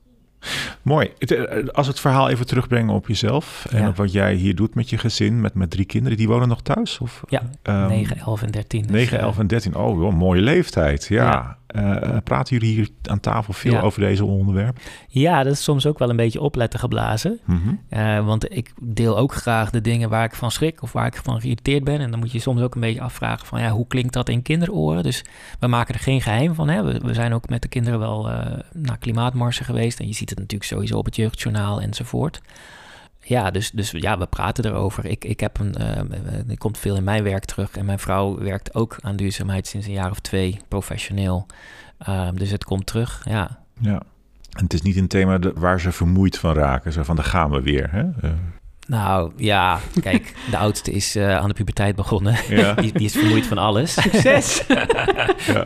[0.81, 1.11] Mooi.
[1.17, 1.39] Eh,
[1.71, 3.87] Als we het verhaal even terugbrengen op jezelf en Ja.
[3.87, 6.61] op wat jij hier doet met je gezin, met, met drie kinderen, die wonen nog
[6.61, 6.97] thuis?
[6.99, 8.81] Of, Ja, Ehm, 9, 11 en 13.
[8.81, 9.75] Dus, 9, eh, 11 en 13.
[9.75, 11.05] Oh, wel mooie leeftijd.
[11.05, 11.23] Ja.
[11.31, 11.57] Ja.
[11.69, 13.81] Eh, praten jullie hier aan tafel veel Ja.
[13.81, 14.81] over deze onderwerpen?
[15.07, 17.39] Ja, dat is soms ook wel een beetje opletten geblazen.
[17.45, 17.59] Mhm.
[17.89, 21.19] Uh, want ik deel ook graag de dingen waar ik van schrik of waar ik
[21.23, 21.99] van geïrriteerd ben.
[21.99, 24.41] En dan moet je soms ook een beetje afvragen van ja, hoe klinkt dat in
[24.41, 25.03] kinderoren?
[25.03, 25.23] Dus
[25.59, 26.69] we maken er geen geheim van.
[26.69, 26.83] Hè?
[26.83, 28.39] We, we zijn ook met de kinderen wel uh,
[28.73, 29.99] naar klimaatmarsen geweest.
[29.99, 32.41] En je ziet het natuurlijk sowieso op het jeugdjournaal enzovoort.
[33.29, 35.05] Ja, dus, dus ja, we praten erover.
[35.05, 35.75] Ik, ik heb een,
[36.49, 37.71] uh, komt veel in mijn werk terug.
[37.71, 41.45] En mijn vrouw werkt ook aan duurzaamheid sinds een jaar of twee, professioneel.
[42.09, 43.59] Um, dus het komt terug, ja.
[43.79, 44.01] Ja.
[44.57, 46.93] En het is niet een thema waar ze vermoeid van raken.
[46.93, 47.91] Zo van, daar gaan we weer.
[47.91, 48.03] Hè?
[48.03, 48.31] Uh.
[48.89, 52.37] Nou ja, kijk, de oudste is uh, aan de puberteit begonnen.
[52.49, 52.73] Ja.
[52.73, 53.93] die, die, is vermoeid van alles.
[53.93, 54.63] Succes!
[54.67, 55.65] ja.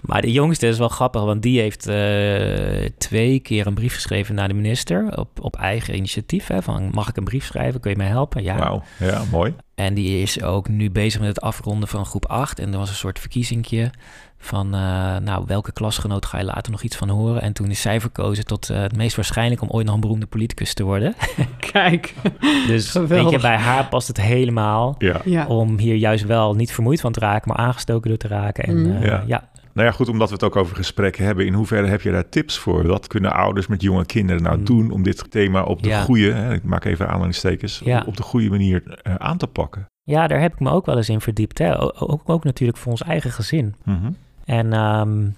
[0.00, 4.34] Maar de jongste is wel grappig, want die heeft uh, twee keer een brief geschreven
[4.34, 5.18] naar de minister.
[5.18, 6.46] Op, op eigen initiatief.
[6.46, 7.80] Hè, van mag ik een brief schrijven?
[7.80, 8.42] Kun je mij helpen?
[8.42, 8.56] Ja.
[8.56, 9.54] Wauw, ja, mooi.
[9.74, 12.58] En die is ook nu bezig met het afronden van groep 8.
[12.58, 13.90] En er was een soort verkiezingje
[14.38, 14.80] van, uh,
[15.16, 17.42] nou, welke klasgenoot ga je later nog iets van horen?
[17.42, 20.26] En toen is zij verkozen tot uh, het meest waarschijnlijk om ooit nog een beroemde
[20.26, 21.14] politicus te worden.
[21.72, 22.14] Kijk,
[22.66, 25.20] dus weet je, bij haar past het helemaal ja.
[25.24, 25.46] Ja.
[25.46, 28.64] om hier juist wel niet vermoeid van te raken, maar aangestoken door te raken.
[28.64, 28.86] En Mm.
[28.86, 29.24] uh, Ja.
[29.26, 29.48] ja.
[29.72, 31.46] Nou ja, goed, omdat we het ook over gesprekken hebben.
[31.46, 32.86] In hoeverre heb je daar tips voor?
[32.86, 34.64] Wat kunnen ouders met jonge kinderen nou Mm.
[34.64, 36.00] doen om dit thema op de Ja.
[36.02, 38.00] goede, hè, ik maak even aanhalingstekens, Ja.
[38.00, 39.86] op, op de goede manier uh, aan te pakken?
[40.02, 41.58] ja, daar heb ik me ook wel eens in verdiept.
[41.58, 41.80] Hè.
[41.80, 43.74] Ook, ook, ook natuurlijk voor ons eigen gezin.
[43.84, 44.10] Mhm.
[44.48, 45.36] En um,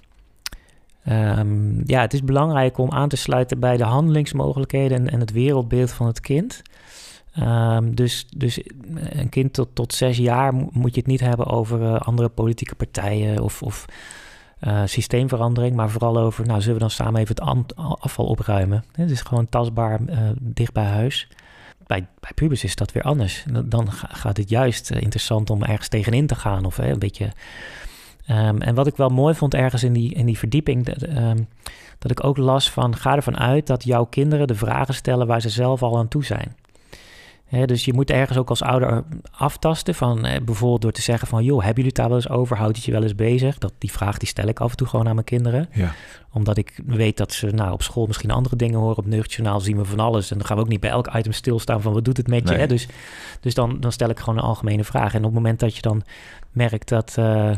[1.09, 5.91] um, ja, het is belangrijk om aan te sluiten bij de handelingsmogelijkheden en, het wereldbeeld
[5.91, 6.61] van het kind.
[7.39, 8.61] Um, dus, dus
[9.09, 12.75] een kind tot, tot zes jaar moet je het niet hebben over uh, andere politieke
[12.75, 13.85] partijen of, of
[14.59, 18.83] uh, systeemverandering, maar vooral over, nou, zullen we dan samen even het afval opruimen?
[18.91, 19.99] Het is gewoon tastbaar
[20.39, 21.27] dicht bij huis.
[21.87, 23.45] Bij, bij pubers is dat weer anders.
[23.65, 27.31] Dan gaat het juist interessant om ergens tegenin te gaan of een beetje
[28.29, 31.47] Um, en wat ik wel mooi vond ergens in die, in die verdieping, dat, um,
[31.99, 35.41] dat ik ook las van, ga ervan uit dat jouw kinderen de vragen stellen waar
[35.41, 36.55] ze zelf al aan toe zijn.
[37.45, 41.27] He, dus je moet ergens ook als ouder aftasten van eh, bijvoorbeeld door te zeggen
[41.27, 42.57] van, joh, hebben jullie het daar wel eens over?
[42.57, 43.57] Houdt het je wel eens bezig?
[43.57, 45.69] Dat, die vraag die stel ik af en toe gewoon aan mijn kinderen.
[45.73, 45.93] Ja.
[46.31, 48.97] Omdat ik weet dat ze nou, op school misschien andere dingen horen.
[48.97, 50.31] Op Jeugdjournaal zien we van alles.
[50.31, 52.49] En dan gaan we ook niet bij elk item stilstaan van, wat doet het met
[52.49, 52.55] je?
[52.55, 52.67] Nee.
[52.67, 52.87] Dus,
[53.39, 55.13] dus dan, dan stel ik gewoon een algemene vraag.
[55.13, 56.03] En op het moment dat je dan
[56.51, 57.15] merkt dat...
[57.19, 57.51] Uh,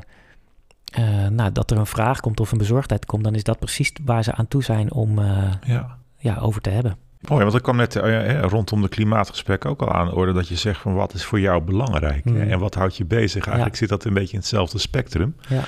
[0.99, 3.91] uh, nou, dat er een vraag komt of een bezorgdheid komt, dan is dat precies
[4.05, 5.97] waar ze aan toe zijn om uh, ja.
[6.17, 6.97] Ja, over te hebben.
[7.29, 10.55] Mooi, want ik kwam net uh, rondom de klimaatgesprek ook al aan orde dat je
[10.55, 12.41] zegt van wat is voor jou belangrijk Mm.
[12.41, 13.45] en wat houdt je bezig.
[13.45, 13.79] Eigenlijk Ja.
[13.79, 15.35] zit dat een beetje in hetzelfde spectrum.
[15.47, 15.61] Ja.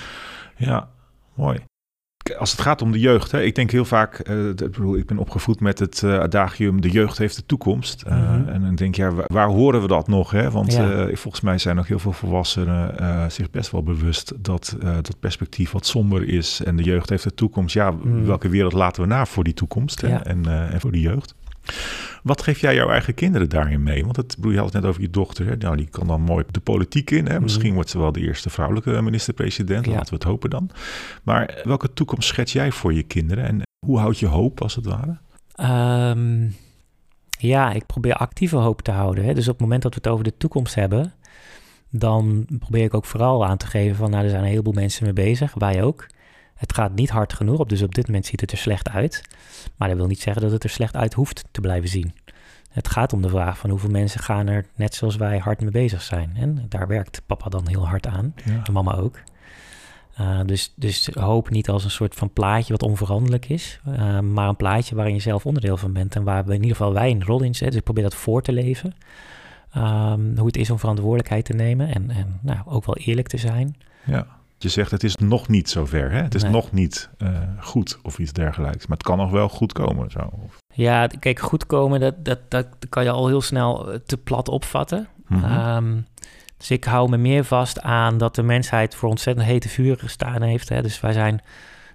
[0.55, 0.89] Ja,
[1.33, 1.59] mooi.
[2.33, 5.05] Als het gaat om de jeugd, hè, ik denk heel vaak, uh, ik, bedoel, ik
[5.05, 8.03] ben opgevoed met het uh, adagium, de jeugd heeft de toekomst.
[8.07, 8.49] Uh, Mhm.
[8.49, 10.31] En dan denk je, ja, waar, waar horen we dat nog?
[10.31, 10.51] Hè?
[10.51, 11.07] Want Ja.
[11.13, 15.85] volgens mij zijn nog heel veel volwassenen zich best wel bewust dat dat perspectief wat
[15.85, 17.73] somber is en de jeugd heeft de toekomst.
[17.73, 18.25] Ja, Mhm.
[18.25, 20.07] welke wereld laten we na voor die toekomst hè?
[20.07, 20.23] Ja.
[20.23, 21.35] En, en voor de jeugd?
[22.25, 24.03] Wat geef jij jouw eigen kinderen daarin mee?
[24.03, 25.47] Want het bedoel je altijd net over je dochter.
[25.47, 25.55] Hè?
[25.55, 27.27] Nou, die kan dan mooi de politiek in.
[27.27, 27.39] Hè?
[27.39, 29.85] Misschien wordt ze wel de eerste vrouwelijke minister-president.
[29.85, 29.95] Mhm.
[29.95, 30.69] Laten we het hopen dan.
[31.23, 33.45] Maar welke toekomst schets jij voor je kinderen?
[33.45, 35.17] En hoe houd je hoop, als het ware?
[36.11, 36.55] Um,
[37.37, 39.25] ja, ik probeer actieve hoop te houden.
[39.25, 39.33] Hè.
[39.33, 41.13] Dus op het moment dat we het over de toekomst hebben,
[41.89, 45.03] dan probeer ik ook vooral aan te geven van, nou, er zijn een heleboel mensen
[45.03, 46.07] mee bezig, wij ook.
[46.55, 49.21] Het gaat niet hard genoeg op, dus op dit moment ziet het er slecht uit.
[49.75, 52.13] Maar dat wil niet zeggen dat het er slecht uit hoeft te blijven zien.
[52.71, 55.71] Het gaat om de vraag van hoeveel mensen gaan er, net zoals wij, hard mee
[55.71, 56.31] bezig zijn.
[56.35, 58.61] En daar werkt papa dan heel hard aan, Ja.
[58.63, 59.19] en mama ook.
[60.19, 64.47] Uh, dus, dus hoop niet als een soort van plaatje wat onveranderlijk is, uh, maar
[64.47, 67.11] een plaatje waarin je zelf onderdeel van bent en waar we in ieder geval wij
[67.11, 67.67] een rol in zetten.
[67.67, 68.95] Dus ik probeer dat voor te leven.
[69.77, 73.37] Um, hoe het is om verantwoordelijkheid te nemen en, en nou, ook wel eerlijk te
[73.37, 73.75] zijn.
[74.05, 74.27] Ja,
[74.57, 76.21] je zegt het is nog niet zover, hè?
[76.21, 76.51] Het is nee.
[76.51, 77.29] nog niet uh,
[77.59, 80.11] goed of iets dergelijks, maar het kan nog wel goed komen.
[80.11, 80.29] Zo.
[80.73, 85.07] Ja, kijk, goed komen, dat, dat, dat kan je al heel snel te plat opvatten.
[85.27, 85.75] Mm -hmm.
[85.75, 86.05] um,
[86.57, 90.41] dus ik hou me meer vast aan dat de mensheid voor ontzettend hete vuren gestaan
[90.41, 90.69] heeft.
[90.69, 90.81] Hè.
[90.81, 91.41] Dus wij zijn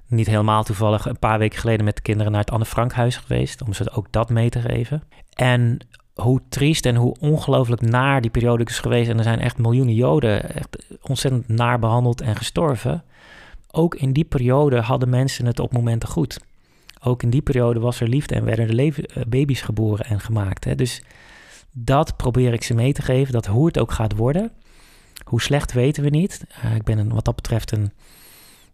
[0.06, 3.62] niet helemaal toevallig een paar weken geleden met de kinderen naar het Anne Frankhuis geweest.
[3.62, 5.02] Om ze ook dat mee te geven.
[5.34, 5.78] En
[6.14, 9.10] hoe triest en hoe ongelooflijk naar die periode is geweest.
[9.10, 13.04] En er zijn echt miljoenen Joden echt ontzettend naar behandeld en gestorven.
[13.70, 16.40] Ook in die periode hadden mensen het op momenten goed.
[17.02, 20.64] Ook in die periode was er liefde en werden er baby's geboren en gemaakt.
[20.64, 20.74] Hè.
[20.74, 21.02] Dus
[21.72, 24.52] dat probeer ik ze mee te geven, dat hoe het ook gaat worden.
[25.24, 26.44] Hoe slecht weten we niet.
[26.64, 27.92] Uh, ik ben een, wat dat betreft een,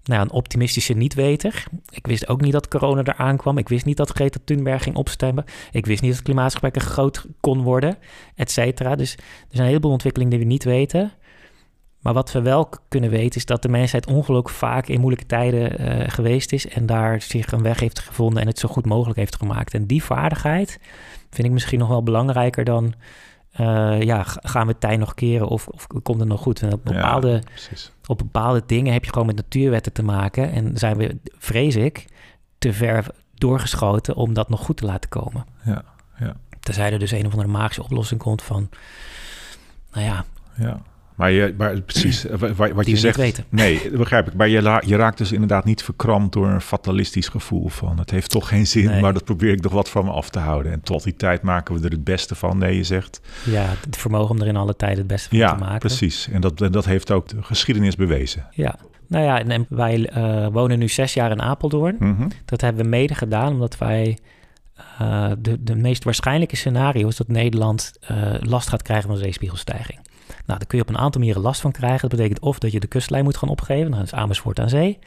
[0.05, 1.65] nou, een optimistische niet-weter.
[1.91, 3.59] Ik wist ook niet dat corona eraan kwam.
[3.59, 5.45] Ik wist niet dat Greta Thunberg ging opstemmen.
[5.71, 7.99] Ik wist niet dat klimaatgesprekken groot kon worden,
[8.35, 8.95] et cetera.
[8.95, 11.13] Dus er zijn een heleboel ontwikkelingen die we niet weten.
[12.07, 15.81] Maar wat we wel kunnen weten is dat de mensheid ongelooflijk vaak in moeilijke tijden
[15.81, 19.19] uh, geweest is en daar zich een weg heeft gevonden en het zo goed mogelijk
[19.19, 19.75] heeft gemaakt.
[19.75, 20.81] En die vaardigheid
[21.31, 22.95] vind ik misschien nog wel belangrijker dan,
[23.61, 26.63] uh, ja, gaan we tijd nog keren of, of komt het nog goed?
[26.63, 27.77] En op bepaalde, ja,
[28.07, 32.07] op bepaalde dingen heb je gewoon met natuurwetten te maken en zijn we, vrees ik,
[32.59, 35.47] te ver doorgeschoten om dat nog goed te laten komen.
[35.65, 35.85] Ja,
[36.19, 36.37] ja.
[36.61, 38.69] Tenzij er dus een of andere magische oplossing komt van,
[39.93, 40.25] nou ja,
[40.57, 40.83] ja.
[41.17, 42.25] Maar, je, maar precies,
[42.57, 43.17] wat, wat je zegt.
[43.17, 43.45] Weten.
[43.49, 44.35] Nee, begrijp ik.
[44.35, 48.31] Maar je, je, raakt dus inderdaad niet verkrampt door een fatalistisch gevoel van het heeft
[48.31, 49.01] toch geen zin, nee.
[49.01, 50.73] maar dat probeer ik nog wat van me af te houden.
[50.73, 52.59] En tot die tijd maken we er het beste van.
[52.59, 53.21] Nee, je zegt.
[53.45, 55.73] Ja, het vermogen om er in alle tijden het beste van ja, te maken.
[55.73, 56.29] Ja, precies.
[56.29, 58.47] En dat, dat heeft ook de geschiedenis bewezen.
[58.51, 58.79] Ja.
[59.09, 61.97] Nou ja, en wij uh, wonen nu zes jaar in Apeldoorn.
[61.99, 62.29] Mm -hmm.
[62.45, 64.19] Dat hebben we mede gedaan omdat wij
[65.01, 69.99] uh, de, de meest waarschijnlijke scenario is dat Nederland uh, last gaat krijgen van zeespiegelstijging.
[70.47, 72.09] Nou, daar kun je op een aantal manieren last van krijgen.
[72.09, 74.99] Dat betekent of dat je de kustlijn moet gaan opgeven, dan is Amersfoort aan zee.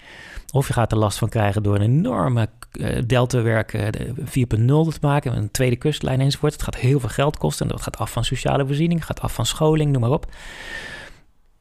[0.51, 4.97] Of je gaat er last van krijgen door een enorme uh, deltawerk uh, 4.0 te
[5.01, 6.53] maken, een tweede kustlijn enzovoort.
[6.53, 9.33] Het gaat heel veel geld kosten en dat gaat af van sociale voorziening, gaat af
[9.33, 10.25] van scholing, noem maar op.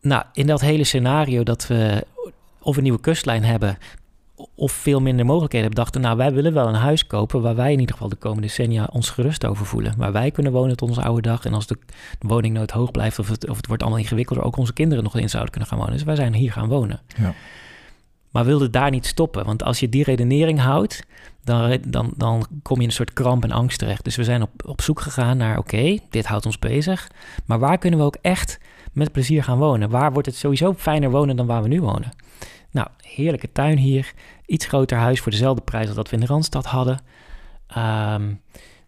[0.00, 2.06] Nou, in dat hele scenario dat we
[2.60, 3.78] of een nieuwe kustlijn hebben,
[4.54, 7.72] of veel minder mogelijkheden hebben, dachten, nou, wij willen wel een huis kopen waar wij
[7.72, 9.94] in ieder geval de komende decennia ons gerust over voelen.
[9.96, 11.44] Waar wij kunnen wonen tot onze oude dag.
[11.44, 11.78] En als de,
[12.18, 15.30] woningnood hoog blijft of het, of het wordt allemaal ingewikkelder, ook onze kinderen nog in
[15.30, 15.94] zouden kunnen gaan wonen.
[15.94, 17.00] Dus wij zijn hier gaan wonen.
[17.16, 17.34] Ja.
[18.30, 19.44] Maar wilde daar niet stoppen.
[19.44, 21.02] Want als je die redenering houdt,
[21.44, 24.04] dan, dan, dan kom je in een soort kramp en angst terecht.
[24.04, 27.10] Dus we zijn op, op zoek gegaan naar, oké, okay, dit houdt ons bezig.
[27.46, 28.58] Maar waar kunnen we ook echt
[28.92, 29.90] met plezier gaan wonen?
[29.90, 32.12] Waar wordt het sowieso fijner wonen dan waar we nu wonen?
[32.70, 34.12] Nou, heerlijke tuin hier.
[34.46, 37.00] Iets groter huis voor dezelfde prijs als dat we in de Randstad hadden.
[37.76, 38.40] Um,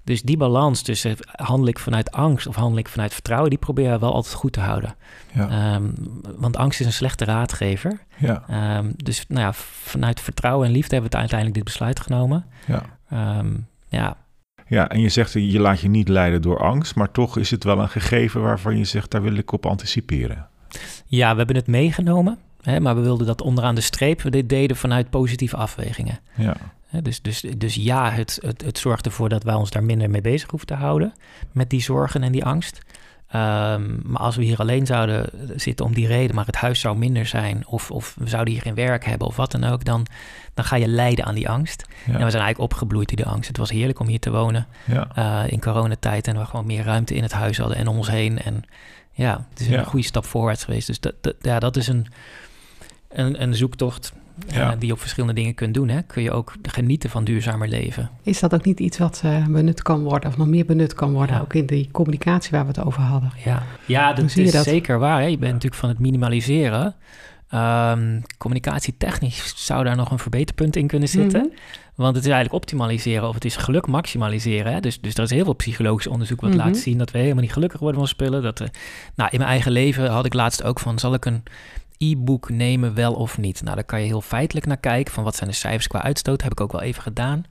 [0.04, 3.92] dus die balans tussen handel ik vanuit angst of handel ik vanuit vertrouwen, die proberen
[3.92, 4.94] we wel altijd goed te houden.
[5.32, 5.74] Ja.
[5.74, 5.94] Um,
[6.36, 8.00] want angst is een slechte raadgever.
[8.18, 8.76] Ja.
[8.78, 12.46] Um, dus nou ja, vanuit vertrouwen en liefde hebben we uiteindelijk dit besluit genomen.
[12.66, 12.82] Ja.
[13.88, 14.16] ja.
[14.66, 17.64] Ja, en je zegt je laat je niet leiden door angst, maar toch is het
[17.64, 20.48] wel een gegeven waarvan je zegt daar wil ik op anticiperen.
[21.06, 22.38] Ja, we hebben het meegenomen.
[22.62, 26.18] Hè, maar we wilden dat onderaan de streep we dit deden vanuit positieve afwegingen.
[26.34, 26.56] Ja.
[26.86, 30.10] Hè, dus, dus, dus ja, het, het, het zorgt ervoor dat wij ons daar minder
[30.10, 31.14] mee bezig hoeven te houden.
[31.52, 32.80] Met die zorgen en die angst.
[33.34, 36.98] Um, maar als we hier alleen zouden zitten om die reden, maar het huis zou
[36.98, 40.06] minder zijn, of, of we zouden hier geen werk hebben of wat dan ook, dan,
[40.54, 41.84] dan ga je lijden aan die angst.
[41.88, 42.18] Ja.
[42.18, 43.48] En we zijn eigenlijk opgebloeid in die angst.
[43.48, 45.08] Het was heerlijk om hier te wonen ja.
[45.18, 48.10] uh, in coronatijd en we gewoon meer ruimte in het huis hadden en om ons
[48.10, 48.38] heen.
[48.38, 48.62] En
[49.12, 50.86] ja, het is een goede stap voorwaarts geweest.
[50.86, 52.06] Dus dat, dat, ja, dat is een,
[53.12, 54.12] een, een zoektocht
[54.46, 54.72] Ja.
[54.72, 55.88] uh, die je op verschillende dingen kunt doen.
[55.88, 56.02] Hè?
[56.02, 58.10] Kun je ook genieten van duurzamer leven.
[58.22, 61.12] Is dat ook niet iets wat uh, benut kan worden, of nog meer benut kan
[61.12, 61.40] worden, Ja.
[61.42, 63.32] ook in die communicatie waar we het over hadden?
[63.44, 64.64] Ja, ja dat is dat?
[64.64, 65.20] zeker waar.
[65.20, 65.26] Hè?
[65.26, 66.94] Je bent natuurlijk van het minimaliseren.
[67.54, 71.40] Um, communicatietechnisch zou daar nog een verbeterpunt in kunnen zitten.
[71.40, 71.54] Mhm.
[71.94, 74.72] Want het is eigenlijk optimaliseren of het is geluk maximaliseren.
[74.72, 74.80] Hè?
[74.80, 76.58] Dus, dus er is heel veel psychologisch onderzoek wat Mhm.
[76.58, 78.42] laat zien dat we helemaal niet gelukkig worden van spullen.
[78.42, 78.70] Dat, we-
[79.14, 81.42] nou, in mijn eigen leven had ik laatst ook van, zal ik een
[82.00, 83.62] e-book nemen wel of niet?
[83.62, 86.42] Nou, daar kan je heel feitelijk naar kijken van wat zijn de cijfers qua uitstoot.
[86.42, 87.44] Heb ik ook wel even gedaan.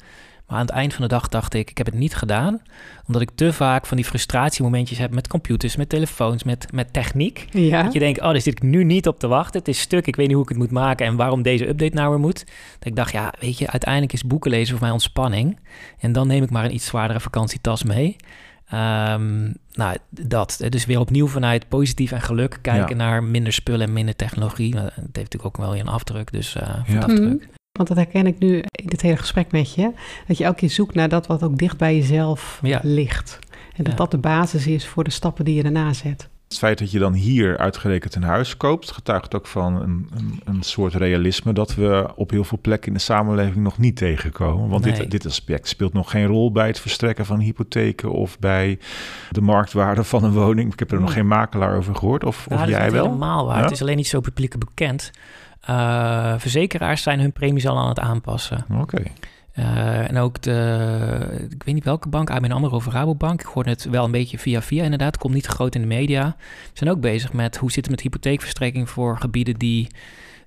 [0.48, 2.62] Maar aan het eind van de dag dacht ik, ik heb het niet gedaan.
[3.08, 7.48] Omdat ik te vaak van die frustratiemomentjes heb met computers, met telefoons, met, met techniek.
[7.52, 9.60] Ja, Dat je denkt, oh, daar zit ik nu niet op te wachten.
[9.60, 11.96] Het is stuk, ik weet niet hoe ik het moet maken en waarom deze update
[11.96, 12.46] nou weer moet.
[12.80, 15.60] Dat ik dacht, ja, weet je, uiteindelijk is boeken lezen voor mij ontspanning.
[16.00, 18.16] En dan neem ik maar een iets zwaardere vakantietas mee.
[18.70, 20.66] Ehm, nou, dat.
[20.70, 24.72] Dus weer opnieuw vanuit positief en geluk kijken naar minder spullen en minder technologie.
[24.72, 27.00] Dat heeft natuurlijk ook wel weer een afdruk, dus uh, ja.
[27.00, 27.48] afdruk.
[27.72, 29.92] Want dat herken ik nu in dit hele gesprek met je.
[30.28, 33.40] Dat je elke keer zoekt naar dat wat ook dicht bij jezelf ligt.
[33.76, 36.30] En dat dat de basis is voor de stappen die je daarna zet.
[36.50, 40.42] Het feit dat je dan hier uitgerekend een huis koopt, getuigt ook van een, een,
[40.46, 44.70] een, soort realisme dat we op heel veel plekken in de samenleving nog niet tegenkomen.
[44.70, 48.80] Want dit, dit aspect speelt nog geen rol bij het verstrekken van hypotheken of bij
[49.32, 50.74] de marktwaarde van een woning.
[50.74, 52.24] Ik heb er nog geen makelaar over gehoord.
[52.24, 53.06] Of, of jij wel?
[53.06, 53.62] Helemaal waar.
[53.62, 55.12] Het is alleen niet zo publiek bekend.
[55.70, 58.66] Uh, verzekeraars zijn hun premies al aan het aanpassen.
[58.80, 59.04] Oké.
[59.60, 63.40] Uh, en ook de, ik weet niet welke bank, ABN AMRO of Rabobank.
[63.40, 65.18] Ik hoorde het wel een beetje via via inderdaad.
[65.18, 66.36] Komt niet groot in de media.
[66.74, 69.88] Zijn ook bezig met hoe zit het met hypotheekverstrekking voor gebieden die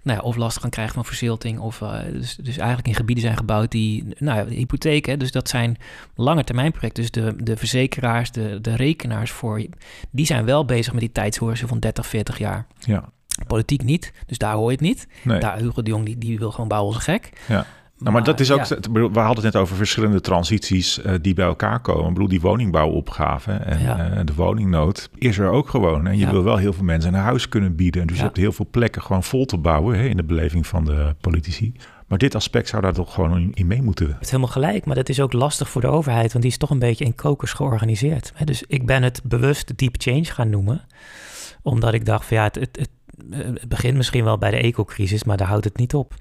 [0.03, 1.59] nou ja, of last gaan krijgen van verzilting.
[1.59, 5.19] Of uh, dus, dus eigenlijk in gebieden zijn gebouwd die, nou ja, hypotheken.
[5.19, 5.77] Dus dat zijn
[6.15, 7.03] lange termijn projecten.
[7.03, 9.67] Dus de, de verzekeraars, de, de rekenaars voor,
[10.11, 12.67] die zijn wel bezig met die tijdshorizon van 30, 40 jaar.
[12.79, 13.09] Ja.
[13.47, 15.07] Politiek niet, dus daar hoor je het niet.
[15.23, 15.41] Nee.
[15.41, 17.31] Daar Hugo de Jong, die, die wil gewoon bouwen als gek.
[17.49, 17.67] Ja.
[18.03, 21.47] Nou, maar dat is ook, we hadden het net over verschillende transities uh, die bij
[21.47, 22.07] elkaar komen.
[22.07, 26.07] Ik bedoel, die woningbouwopgave en uh, de woningnood is er ook gewoon.
[26.07, 28.07] En je wil wel heel veel mensen een huis kunnen bieden.
[28.07, 30.85] Dus je hebt heel veel plekken gewoon vol te bouwen hè, in de beleving van
[30.85, 31.75] de politici.
[32.07, 34.07] Maar dit aspect zou daar toch gewoon in mee moeten.
[34.07, 36.59] Het is helemaal gelijk, maar dat is ook lastig voor de overheid, want die is
[36.59, 38.33] toch een beetje in kokers georganiseerd.
[38.45, 40.81] Dus ik ben het bewust deep change gaan noemen,
[41.63, 42.89] omdat ik dacht van ja, het, het, het,
[43.31, 46.15] het begint misschien wel bij de ecocrisis, maar daar houdt het niet op.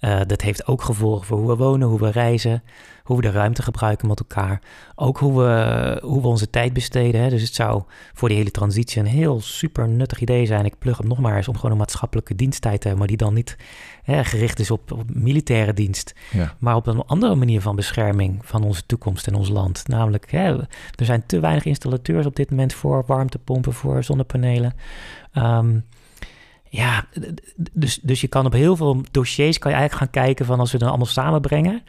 [0.00, 2.62] Uh, dat heeft ook gevolgen voor hoe we wonen, hoe we reizen,
[3.02, 4.62] hoe we de ruimte gebruiken met elkaar.
[4.94, 7.20] Ook hoe we, hoe we onze tijd besteden.
[7.20, 7.28] Hè.
[7.28, 7.82] Dus het zou
[8.12, 10.64] voor die hele transitie een heel super nuttig idee zijn.
[10.64, 13.26] Ik plug hem nog maar eens om gewoon een maatschappelijke diensttijd te hebben, maar die
[13.26, 13.56] dan niet
[14.02, 16.54] hè, gericht is op, op militaire dienst, ja.
[16.58, 19.88] maar op een andere manier van bescherming van onze toekomst en ons land.
[19.88, 20.58] Namelijk, hè,
[20.94, 24.74] er zijn te weinig installateurs op dit moment voor warmtepompen, voor zonnepanelen.
[25.34, 25.84] Um,
[26.70, 27.04] ja,
[27.72, 30.72] dus, dus je kan op heel veel dossiers kan je eigenlijk gaan kijken van als
[30.72, 31.82] we dan allemaal samenbrengen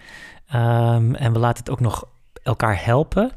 [0.54, 2.08] um, en we laten het ook nog
[2.44, 3.32] elkaar helpen.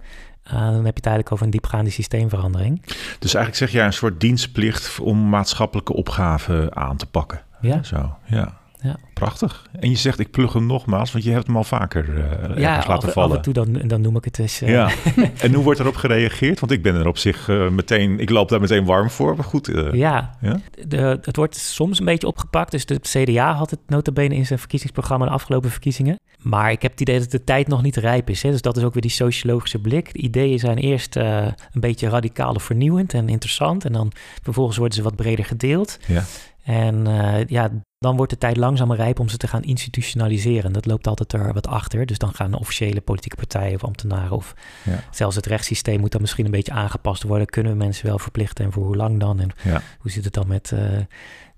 [0.47, 2.83] Uh, dan heb je het eigenlijk over een diepgaande systeemverandering.
[3.19, 7.41] Dus eigenlijk zeg jij een soort dienstplicht om maatschappelijke opgaven aan te pakken.
[7.61, 7.83] Ja.
[7.83, 8.61] Zo, ja.
[8.83, 8.97] Ja.
[9.15, 9.67] Prachtig.
[9.81, 12.77] En je zegt, ik plug hem nogmaals, want je hebt hem al vaker uh, ja,
[12.77, 13.31] laten af, vallen.
[13.31, 14.63] Ja, af en toe dan, dan noem ik het eens.
[14.63, 14.69] Uh.
[14.69, 14.91] Ja.
[15.45, 16.61] en hoe wordt erop gereageerd?
[16.61, 19.45] Want ik ben er op zich uh, meteen, ik loop daar meteen warm voor, maar
[19.45, 19.71] goed.
[19.93, 20.61] ja, ja?
[20.89, 22.71] De, het wordt soms een beetje opgepakt.
[22.71, 26.21] Dus de CDA had het notabene in zijn verkiezingsprogramma de afgelopen verkiezingen.
[26.39, 28.43] Maar ik heb het idee dat de tijd nog niet rijp is.
[28.43, 28.51] Hè?
[28.51, 30.13] Dus dat is ook weer die sociologische blik.
[30.13, 33.85] De ideeën zijn eerst een beetje radicaal vernieuwend en interessant.
[33.85, 34.13] En dan
[34.43, 35.99] vervolgens worden ze wat breder gedeeld.
[36.07, 36.25] Ja.
[36.63, 40.73] En uh, ja, dan wordt de tijd langzamer rijp om ze te gaan institutionaliseren.
[40.73, 42.07] Dat loopt altijd er wat achter.
[42.07, 44.55] Dus dan gaan officiële politieke partijen of ambtenaren of
[44.85, 45.05] ja.
[45.11, 47.47] zelfs het rechtssysteem moet dan misschien een beetje aangepast worden.
[47.47, 49.41] Kunnen we mensen wel verplichten en voor hoe lang dan?
[49.41, 49.83] En ja.
[49.99, 50.81] hoe zit het dan met uh,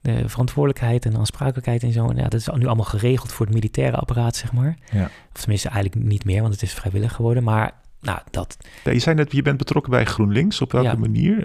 [0.01, 2.09] de verantwoordelijkheid en aansprakelijkheid en zo?
[2.09, 4.77] En ja, dat is nu allemaal geregeld voor het militaire apparaat, zeg maar.
[4.91, 5.05] Ja.
[5.05, 7.43] Of tenminste eigenlijk niet meer, want het is vrijwillig geworden.
[7.43, 7.73] Maar
[8.05, 8.57] nou, dat.
[8.85, 10.61] Ja, je zei net, je bent betrokken bij GroenLinks.
[10.61, 10.95] Op welke ja.
[10.95, 11.37] manier?
[11.39, 11.45] Uh,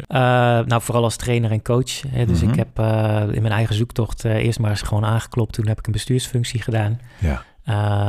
[0.65, 2.01] nou, vooral als trainer en coach.
[2.07, 2.25] Hè.
[2.25, 2.49] Dus Mhm.
[2.49, 5.53] ik heb uh, in mijn eigen zoektocht uh, eerst maar eens gewoon aangeklopt.
[5.53, 6.99] Toen heb ik een bestuursfunctie gedaan.
[7.17, 7.43] Ja.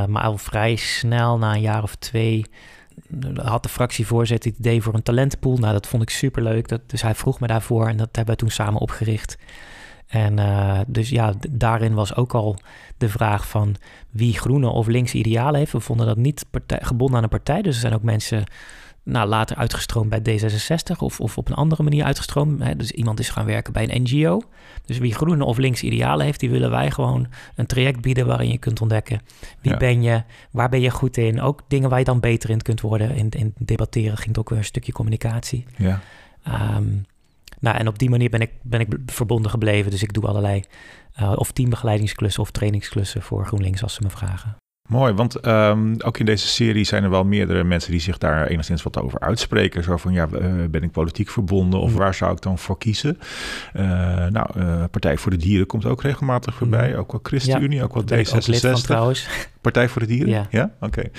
[0.07, 2.45] Maar al vrij snel, na een jaar of twee,
[3.35, 5.57] had de fractievoorzitter het idee voor een talentenpool.
[5.57, 6.69] Nou, dat vond ik superleuk.
[6.69, 9.37] Dat, dus hij vroeg me daarvoor en dat hebben we toen samen opgericht.
[10.11, 12.57] En uh, dus ja, daarin was ook al
[12.97, 13.77] de vraag van
[14.11, 15.73] wie groene of linkse idealen heeft.
[15.73, 17.63] We vonden dat niet partij, gebonden aan een partij.
[17.63, 18.45] Dus er zijn ook mensen
[19.03, 22.63] nou, later uitgestroomd bij D66 of, of op een andere manier uitgestroomd.
[22.63, 22.77] Hè.
[22.77, 24.41] Dus iemand is gaan werken bij een NGO.
[24.85, 28.51] Dus wie groene of linkse idealen heeft, die willen wij gewoon een traject bieden waarin
[28.51, 29.21] je kunt ontdekken.
[29.61, 29.79] Wie Ja.
[29.79, 30.23] ben je?
[30.51, 31.41] Waar ben je goed in?
[31.41, 33.15] Ook dingen waar je dan beter in kunt worden.
[33.15, 35.65] In, in debatteren ging het ook weer een stukje communicatie.
[35.77, 36.01] Ja.
[36.77, 37.05] Um,
[37.61, 39.91] nou, en op die manier ben ik, ben ik verbonden gebleven.
[39.91, 40.65] Dus ik doe allerlei
[41.21, 44.57] uh, of teambegeleidingsklussen of trainingsklussen voor GroenLinks als ze me vragen.
[44.89, 48.47] Mooi, want um, ook in deze serie zijn er wel meerdere mensen die zich daar
[48.47, 49.83] enigszins wat over uitspreken.
[49.83, 51.97] Zo van, ja, uh, ben ik politiek verbonden of mm.
[51.97, 53.19] waar zou ik dan voor kiezen?
[53.77, 53.83] Uh,
[54.27, 56.91] nou, uh, Partij voor de Dieren komt ook regelmatig voorbij.
[56.91, 56.99] Mm.
[56.99, 58.35] Ook wel ChristenUnie, ja, ook wel D66.
[58.35, 59.29] Ook lid van, trouwens.
[59.61, 60.29] Partij voor de Dieren?
[60.29, 60.47] Ja.
[60.51, 60.75] ja?
[60.81, 60.87] Oké.
[60.87, 61.11] Okay.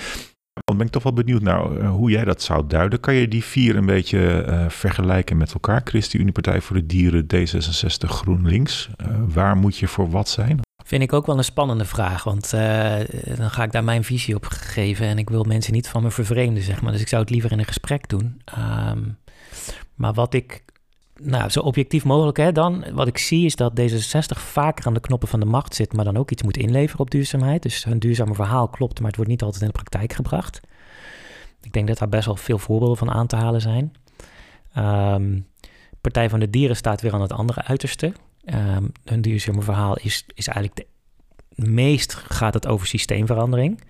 [0.52, 3.00] Dan ben ik toch wel benieuwd naar uh, hoe jij dat zou duiden.
[3.00, 5.80] Kan je die vier een beetje uh, vergelijken met elkaar?
[5.84, 8.88] ChristenUnie, Partij voor de Dieren, D66, GroenLinks.
[8.96, 10.60] Uh, waar moet je voor wat zijn?
[10.84, 12.50] Vind ik ook wel een spannende vraag, want
[13.36, 16.10] dan ga ik daar mijn visie op geven en ik wil mensen niet van me
[16.10, 16.92] vervreemden, zeg maar.
[16.92, 18.42] Dus ik zou het liever in een gesprek doen.
[18.58, 19.16] Um,
[19.94, 20.64] maar wat ik,
[21.22, 25.00] nou, zo objectief mogelijk hè, dan, wat ik zie is dat D66 vaker aan de
[25.00, 27.62] knoppen van de macht zit, maar dan ook iets moet inleveren op duurzaamheid.
[27.62, 30.60] Dus hun duurzame verhaal klopt, maar het wordt niet altijd in de praktijk gebracht.
[31.62, 33.92] Ik denk dat daar best wel veel voorbeelden van aan te halen zijn.
[34.76, 35.46] Um,
[36.00, 38.12] Partij van de Dieren staat weer aan het andere uiterste.
[38.44, 40.88] Um, hun duurzame verhaal is, is eigenlijk
[41.54, 43.80] de meest gaat het over systeemverandering.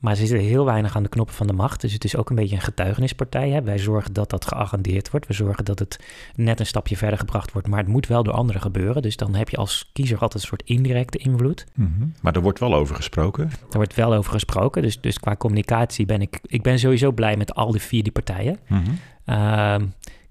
[0.00, 1.80] Maar ze zitten heel weinig aan de knoppen van de macht.
[1.80, 3.50] Dus het is ook een beetje een getuigenispartij.
[3.50, 3.62] Hè?
[3.62, 5.26] Wij zorgen dat dat geagendeerd wordt.
[5.26, 5.98] We zorgen dat het
[6.34, 7.68] net een stapje verder gebracht wordt.
[7.68, 9.02] Maar het moet wel door anderen gebeuren.
[9.02, 11.66] Dus dan heb je als kiezer altijd een soort indirecte invloed.
[11.74, 12.12] Mm -hmm.
[12.20, 13.44] Maar er wordt wel over gesproken.
[13.44, 14.82] Er wordt wel over gesproken.
[14.82, 16.38] Dus, dus qua communicatie ben ik...
[16.42, 18.58] Ik ben sowieso blij met al die vier die partijen.
[18.68, 18.98] Mm -hmm.
[19.34, 19.74] uh,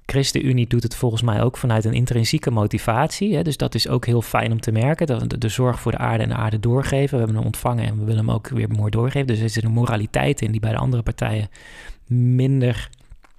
[0.10, 3.36] ChristenUnie doet het volgens mij ook vanuit een intrinsieke motivatie.
[3.36, 3.42] Hè?
[3.42, 5.08] Dus dat is ook heel fijn om te merken.
[5.08, 7.12] Dat de, de, zorg voor de aarde en de aarde doorgeven.
[7.12, 9.28] We hebben hem ontvangen en we willen hem ook weer mooi doorgeven.
[9.28, 11.50] Dus er zit een moraliteit in die bij de andere partijen
[12.08, 12.90] minder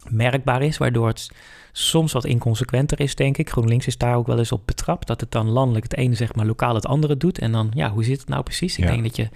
[0.09, 0.79] merkbaar is.
[0.79, 1.31] Waardoor het
[1.73, 3.51] soms wat inconsequenter is, denk ik.
[3.51, 5.07] GroenLinks is daar ook wel eens op betrapt.
[5.07, 7.39] Dat het dan landelijk het ene zeg maar lokaal het andere doet.
[7.39, 8.79] En dan, ja, hoe zit het nou precies?
[8.79, 8.91] Ik ja.
[8.91, 9.29] denk dat je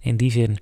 [0.00, 0.58] in die zin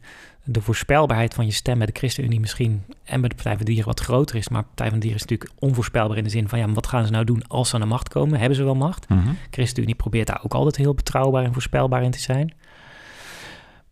[0.49, 3.70] de voorspelbaarheid van je stem bij de ChristenUnie misschien en bij de Partij van de
[3.70, 4.49] Dieren wat groter is.
[4.49, 6.74] Maar de Partij van de Dieren is natuurlijk onvoorspelbaar in de zin van ja, maar
[6.74, 8.38] wat gaan ze nou doen als ze aan de macht komen?
[8.38, 9.09] Hebben ze wel macht?
[9.09, 9.36] Mm -hmm.
[9.51, 12.55] ChristenUnie probeert daar ook altijd heel betrouwbaar en voorspelbaar in te zijn.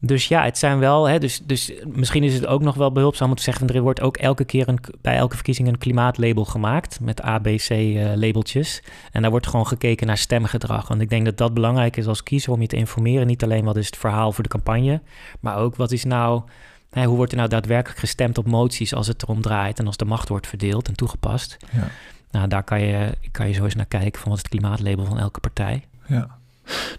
[0.07, 1.09] Dus ja, het zijn wel.
[1.09, 4.01] Hè, dus, dus misschien is het ook nog wel behulpzaam om te zeggen: er wordt
[4.01, 8.81] ook elke keer een, bij elke verkiezing een klimaatlabel gemaakt met ABC-labeltjes.
[8.83, 10.89] Uh, en daar wordt gewoon gekeken naar stemgedrag.
[10.89, 13.27] Want ik denk dat dat belangrijk is als kiezer om je te informeren.
[13.27, 15.01] Niet alleen wat is het verhaal voor de campagne,
[15.41, 16.43] maar ook wat is nou.
[16.91, 19.97] Hè, hoe wordt er nou daadwerkelijk gestemd op moties als het erom draait en als
[19.97, 21.57] de macht wordt verdeeld en toegepast?
[21.73, 21.89] Ja.
[22.31, 25.05] Nou, daar kan je, kan je zo eens naar kijken van wat is het klimaatlabel
[25.05, 25.85] van elke partij.
[26.07, 26.39] Ja.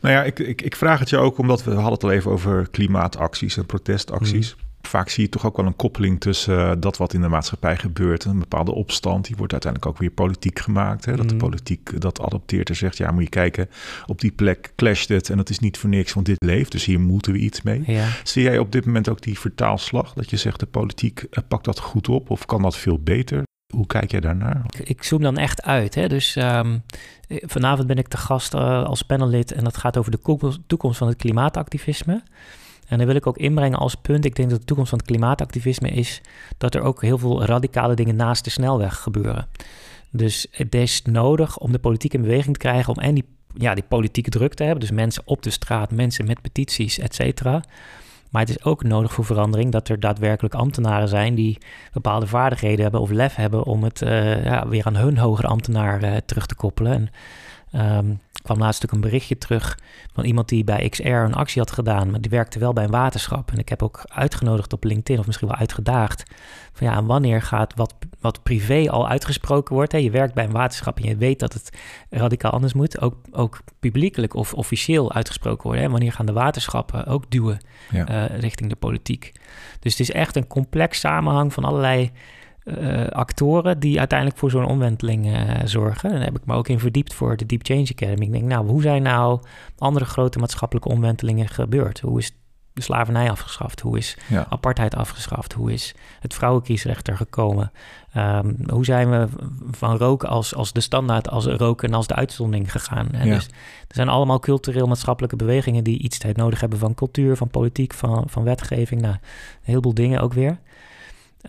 [0.02, 2.32] Nou ja, ik, ik, ik vraag het je ook omdat we hadden het al even
[2.32, 4.56] over klimaatacties en protestacties.
[4.56, 4.64] Mm.
[4.82, 7.78] Vaak zie je toch ook wel een koppeling tussen uh, dat wat in de maatschappij
[7.78, 8.26] gebeurt.
[8.26, 11.06] Een bepaalde opstand, die wordt uiteindelijk ook weer politiek gemaakt.
[11.06, 11.16] Hè?
[11.16, 11.32] Dat mm.
[11.32, 13.70] de politiek dat adopteert en zegt, ja moet je kijken,
[14.06, 16.72] op die plek clasht het en dat is niet voor niks, want dit leeft.
[16.72, 17.84] Dus hier moeten we iets mee.
[17.86, 18.08] Ja.
[18.24, 20.14] Zie jij op dit moment ook die vertaalslag?
[20.14, 23.44] Dat je zegt, de politiek uh, pakt dat goed op of kan dat veel beter?
[23.76, 24.62] Hoe kijk jij daarnaar?
[24.78, 25.96] Ik, ik zoom dan echt uit.
[25.96, 26.08] Hè?
[26.08, 26.84] Dus um,
[27.28, 31.08] vanavond ben ik te gast uh, als panellid en dat gaat over de toekomst van
[31.08, 32.24] het klimaatactivisme.
[32.88, 35.08] En dan wil ik ook inbrengen als punt, ik denk dat de toekomst van het
[35.08, 36.22] klimaatactivisme is
[36.58, 39.48] dat er ook heel veel radicale dingen naast de snelweg gebeuren.
[40.12, 43.74] Dus het is nodig om de politiek in beweging te krijgen om en die, ja,
[43.74, 44.82] die politieke druk te hebben.
[44.82, 47.64] Dus mensen op de straat, mensen met petities, et cetera.
[48.36, 51.58] Maar het is ook nodig voor verandering dat er daadwerkelijk ambtenaren zijn die
[51.94, 56.04] bepaalde vaardigheden hebben of lef hebben om het uh, ja, weer aan hun hogere ambtenaar
[56.04, 56.92] uh, terug te koppelen.
[56.92, 57.10] En
[57.76, 59.80] um, kwam laatst ook een berichtje terug
[60.14, 62.92] van iemand die bij XR een actie had gedaan, maar die werkte wel bij een
[62.92, 63.52] waterschap.
[63.52, 66.24] En ik heb ook uitgenodigd op LinkedIn, of misschien wel uitgedaagd,
[66.74, 69.92] van ja, wanneer gaat wat, wat privé al uitgesproken wordt.
[69.92, 69.98] Hè?
[69.98, 71.70] Je werkt bij een waterschap en je weet dat het
[72.10, 75.84] radicaal anders moet, ook, ook publiekelijk of officieel uitgesproken worden.
[75.84, 75.90] Hè?
[75.90, 77.60] Wanneer gaan de waterschappen ook duwen
[77.92, 78.30] ja.
[78.30, 79.32] uh, richting de politiek?
[79.80, 82.12] Dus het is echt een complex samenhang van allerlei
[82.66, 86.10] uh, actoren die uiteindelijk voor zo'n omwenteling uh, zorgen.
[86.10, 88.26] Daar heb ik me ook in verdiept voor de Deep Change Academy.
[88.26, 89.40] Ik denk, nou, hoe zijn nou
[89.78, 92.00] andere grote maatschappelijke omwentelingen gebeurd?
[92.00, 92.32] Hoe is
[92.74, 93.80] de slavernij afgeschaft?
[93.80, 94.46] Hoe is ja.
[94.50, 95.54] apartheid afgeschaft?
[95.54, 97.72] Hoe is het vrouwenkiesrecht er gekomen?
[98.18, 99.28] Um, hoe zijn we
[99.72, 103.08] van roken als, als de standaard, als roken en als de uitzondering gegaan?
[103.12, 103.24] Ja.
[103.24, 103.46] Dus
[103.88, 108.24] er zijn allemaal cultureel-maatschappelijke bewegingen die iets tijd nodig hebben van cultuur, van politiek, van,
[108.28, 109.02] van wetgeving.
[109.02, 109.20] Nou, een
[109.62, 110.60] heleboel dingen ook weer.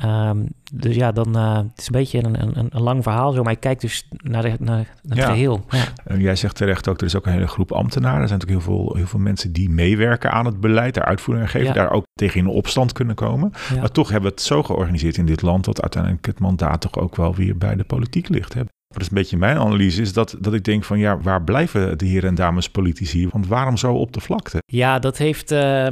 [0.04, 3.42] Um, dus ja, dan uh, het is een beetje een, een, een, lang verhaal zo,
[3.42, 5.26] maar ik kijk dus naar, de, naar, het ja.
[5.26, 5.64] geheel.
[5.70, 5.84] Ja.
[6.04, 8.20] En jij zegt terecht ook, er is ook een hele groep ambtenaren.
[8.20, 11.46] Er zijn natuurlijk heel veel, heel veel mensen die meewerken aan het beleid, daar uitvoering
[11.46, 11.74] aan geven, ja.
[11.74, 13.52] daar ook tegen in opstand kunnen komen.
[13.80, 16.98] Maar toch hebben we het zo georganiseerd in dit land dat uiteindelijk het mandaat toch
[16.98, 18.54] ook wel weer bij de politiek ligt.
[18.54, 18.62] Hè?
[18.88, 21.98] Dat is een beetje mijn analyse, is dat, dat ik denk van ja, waar blijven
[21.98, 23.28] de heren en dames politici?
[23.28, 24.58] Want waarom zo op de vlakte?
[24.66, 25.52] Ja, dat heeft...
[25.52, 25.86] Uh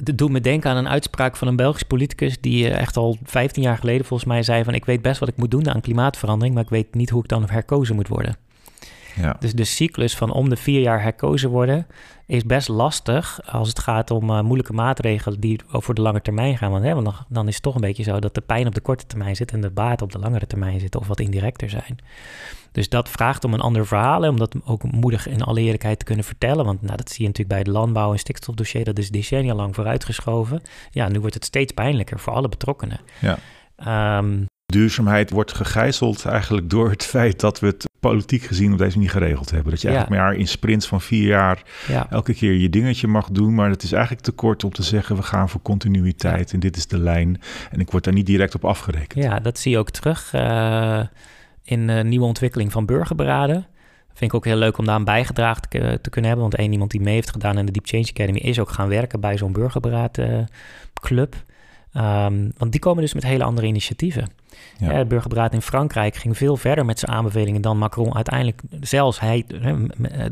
[0.00, 3.62] dat doet me denken aan een uitspraak van een Belgisch politicus die echt al 15
[3.62, 6.54] jaar geleden volgens mij zei van ik weet best wat ik moet doen aan klimaatverandering,
[6.54, 8.36] maar ik weet niet hoe ik dan herkozen moet worden.
[9.14, 9.36] Ja.
[9.38, 11.86] Dus de cyclus van om de vier jaar herkozen worden
[12.26, 16.58] is best lastig als het gaat om uh, moeilijke maatregelen die over de lange termijn
[16.58, 16.70] gaan.
[16.70, 18.74] Want, hè, want dan, dan, is het toch een beetje zo dat de pijn op
[18.74, 21.70] de korte termijn zit en de baat op de langere termijn zit of wat indirecter
[21.70, 21.98] zijn.
[22.72, 26.04] Dus dat vraagt om een ander verhaal, om dat ook moedig in alle eerlijkheid te
[26.04, 26.64] kunnen vertellen.
[26.64, 29.74] Want nou, dat zie je natuurlijk bij het landbouw- en stikstofdossier, dat is decennia lang
[29.74, 30.62] vooruitgeschoven.
[30.90, 33.00] Ja, nu wordt het steeds pijnlijker voor alle betrokkenen.
[33.20, 33.38] Ja.
[34.18, 38.96] Um, Duurzaamheid wordt gegijzeld eigenlijk door het feit dat we het politiek gezien op deze
[38.96, 39.70] manier geregeld hebben.
[39.70, 42.10] Dat je eigenlijk maar in sprints van vier jaar ja.
[42.10, 43.54] elke keer je dingetje mag doen.
[43.54, 46.76] Maar het is eigenlijk te kort om te zeggen we gaan voor continuïteit en dit
[46.76, 47.40] is de lijn.
[47.70, 49.24] En ik word daar niet direct op afgerekend.
[49.24, 50.32] Ja, dat zie je ook terug.
[50.34, 51.00] Uh,
[51.64, 53.66] in uh, nieuwe ontwikkeling van burgerberaden.
[54.06, 56.48] Vind ik ook heel leuk om daar een bijgedragen te, te, kunnen hebben.
[56.48, 58.88] Want één iemand die mee heeft gedaan in de Deep Change Academy is ook gaan
[58.88, 61.34] werken bij zo'n burgerberaadclub.
[61.96, 64.28] Um, want die komen dus met hele andere initiatieven.
[64.78, 64.92] Ja.
[64.92, 69.44] het burgerberaad in Frankrijk ging veel verder met zijn aanbevelingen dan Macron uiteindelijk zelfs hij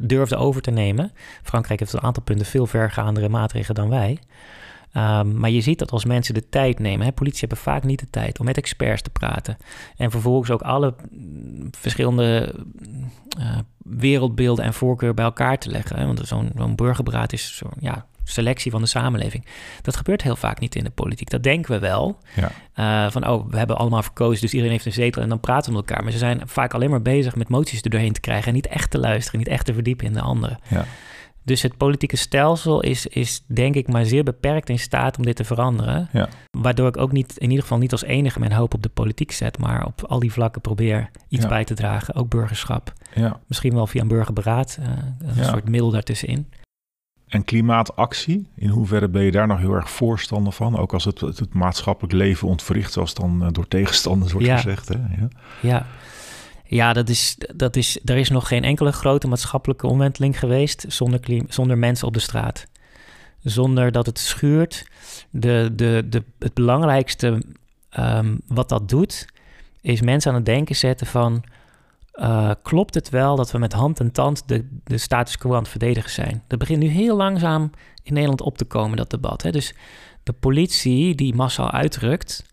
[0.00, 1.12] durfde over te nemen.
[1.42, 4.18] Frankrijk heeft een aantal punten veel vergaandere maatregelen dan wij.
[4.96, 8.00] Um, maar je ziet dat als mensen de tijd nemen, hè, politie hebben vaak niet
[8.00, 9.56] de tijd om met experts te praten.
[9.96, 12.54] En vervolgens ook alle mm, verschillende
[13.84, 15.98] wereldbeelden en voorkeuren bij elkaar te leggen.
[15.98, 19.46] Hè, want zo'n zo'n burgerberaad is zo'n ja, selectie van de samenleving.
[19.82, 21.30] Dat gebeurt heel vaak niet in de politiek.
[21.30, 22.18] Dat denken we wel.
[22.34, 22.50] Ja.
[23.04, 25.70] Uh, van, oh, we hebben allemaal verkozen, dus iedereen heeft een zetel en dan praten
[25.70, 26.02] we met elkaar.
[26.02, 28.66] Maar ze zijn vaak alleen maar bezig met moties er doorheen te krijgen en niet
[28.66, 30.58] echt te luisteren, niet echt te verdiepen in de anderen.
[30.68, 30.84] Ja.
[31.44, 35.36] Dus het politieke stelsel is, is denk ik maar zeer beperkt in staat om dit
[35.36, 36.08] te veranderen.
[36.12, 36.28] Ja.
[36.50, 39.32] Waardoor ik ook niet, in ieder geval niet als enige mijn hoop op de politiek
[39.32, 42.14] zet, maar op al die vlakken probeer iets bij te dragen.
[42.14, 42.92] Ook burgerschap.
[43.14, 43.40] Ja.
[43.46, 44.86] Misschien wel via een burgerberaad, uh,
[45.36, 46.48] een soort middel daartussenin.
[47.32, 50.78] En klimaatactie, in hoeverre ben je daar nog heel erg voorstander van?
[50.78, 54.88] Ook als het, het, maatschappelijk leven ontwricht, zoals dan eh, door tegenstanders wordt gezegd.
[54.88, 54.94] Hè?
[54.94, 55.28] Ja.
[55.60, 55.86] ja.
[56.64, 61.20] Ja, dat is, dat is, er is nog geen enkele grote maatschappelijke omwenteling geweest zonder,
[61.48, 62.66] zonder mensen op de straat.
[63.42, 64.86] Zonder dat het schuurt.
[65.30, 67.42] De, de, de, het belangrijkste
[67.98, 69.26] um, wat dat doet,
[69.80, 71.42] is mensen aan het denken zetten van...
[72.14, 75.58] Uh, klopt het wel dat we met hand en tand de, de status quo aan
[75.58, 76.42] het verdedigen zijn?
[76.46, 77.70] Dat begint nu heel langzaam
[78.02, 79.42] in Nederland op te komen, dat debat.
[79.42, 79.50] Hè?
[79.50, 79.74] Dus
[80.22, 82.44] de politie die massaal uitrukt,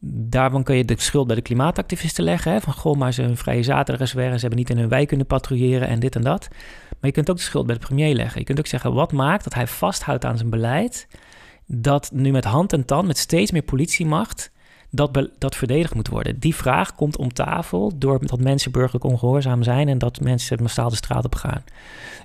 [0.00, 2.52] Daarvan kun je de schuld bij de klimaatactivisten leggen.
[2.52, 2.60] Hè?
[2.60, 5.26] Van goh, maar ze een vrije zaterdag en ze hebben niet in hun wijk kunnen
[5.26, 6.48] patrouilleren en dit en dat.
[6.88, 8.38] Maar je kunt ook de schuld bij de premier leggen.
[8.38, 11.08] Je kunt ook zeggen, wat maakt dat hij vasthoudt aan zijn beleid...
[11.66, 14.50] dat nu met hand en tand, met steeds meer politiemacht...
[14.90, 16.38] Dat, dat verdedigd moet worden.
[16.38, 19.88] Die vraag komt om tafel doordat mensen burgerlijk ongehoorzaam zijn...
[19.88, 21.64] en dat mensen massaal de straat op gaan.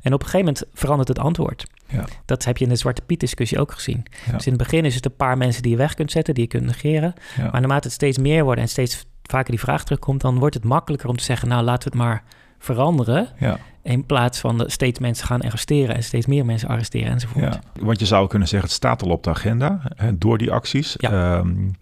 [0.02, 1.66] En op een gegeven moment verandert het antwoord.
[1.88, 2.06] Ja.
[2.26, 4.06] Dat heb je in de Zwarte Piet discussie ook gezien.
[4.32, 6.44] Dus in het begin is het een paar mensen die je weg kunt zetten, die
[6.44, 7.14] je kunt negeren.
[7.38, 10.64] Maar naarmate het steeds meer wordt en steeds vaker die vraag terugkomt, dan wordt het
[10.64, 12.24] makkelijker om te zeggen, nou laten we het maar
[12.64, 13.28] veranderen.
[13.40, 13.58] Ja.
[13.82, 17.54] In plaats van de steeds mensen gaan arresteren en steeds meer mensen arresteren enzovoort.
[17.54, 20.52] Ja, want je zou kunnen zeggen, het staat al op de agenda hè, door die
[20.52, 20.96] acties.
[20.98, 21.38] Ja.
[21.38, 21.76] Um,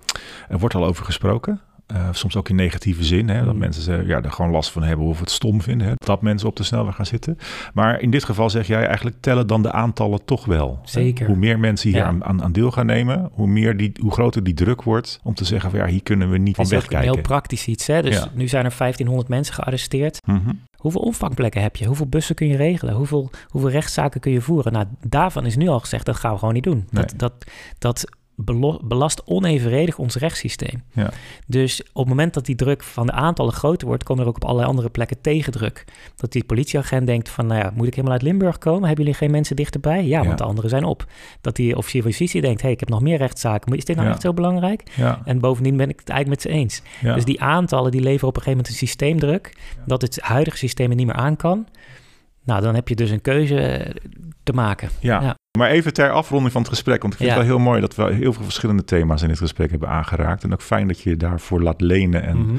[0.50, 1.62] er wordt al over gesproken.
[1.96, 3.30] Uh, soms ook in negatieve zin.
[3.30, 3.60] Hè, dat mm.
[3.60, 5.88] mensen ze, ja, er gewoon last van hebben of het stom vinden.
[5.88, 7.38] Hè, dat mensen op de snelweg gaan zitten.
[7.74, 10.80] Maar in dit geval zeg jij eigenlijk tellen dan de aantallen toch wel.
[10.84, 11.26] Zeker.
[11.26, 14.54] Hoe meer mensen hier aan, aan, deel gaan nemen, hoe, meer die, hoe groter die
[14.54, 16.98] druk wordt om te zeggen van ja, hier kunnen we niet van wegkijken.
[16.98, 17.88] Het is heel praktisch iets.
[17.88, 18.02] Hè?
[18.02, 20.18] Dus nu zijn er 1500 mensen gearresteerd.
[20.26, 21.86] Mm Hoeveel opvangplekken heb je?
[21.86, 22.94] Hoeveel bussen kun je regelen?
[22.94, 24.74] Hoeveel, hoeveel rechtszaken kun je voeren?
[24.74, 26.88] Nou, daarvan is nu al gezegd, dat gaan we gewoon niet doen.
[26.92, 27.34] Dat, dat,
[27.78, 28.06] dat
[28.84, 30.84] belast onevenredig ons rechtssysteem.
[30.94, 31.10] Ja.
[31.48, 34.36] Dus op het moment dat die druk van de aantallen groter wordt, komt er ook
[34.36, 35.86] op allerlei andere plekken tegendruk.
[36.16, 38.88] Dat die politieagent denkt van, nou ja, moet ik helemaal uit Limburg komen?
[38.88, 40.06] Hebben jullie geen mensen dichterbij?
[40.06, 41.06] Ja, want de anderen zijn op.
[41.42, 43.70] Dat die officier van justitie denkt, hey, ik heb nog meer rechtszaken.
[43.70, 44.84] Maar is dit nou echt zo belangrijk?
[45.26, 46.82] En bovendien ben ik het eigenlijk met ze eens.
[47.02, 50.90] Dus die aantallen die leveren op een gegeven moment een systeemdruk, dat het huidige systeem
[50.90, 51.68] er niet meer aan kan.
[52.44, 53.86] Nou, dan heb je dus een keuze
[54.44, 54.90] te maken.
[55.00, 55.36] Ja.
[55.58, 57.96] Maar even ter afronding van het gesprek, want ik vind het wel heel mooi dat
[57.96, 60.44] we heel veel verschillende thema's in dit gesprek hebben aangeraakt.
[60.44, 62.56] En ook fijn dat je je daarvoor laat lenen en mhm.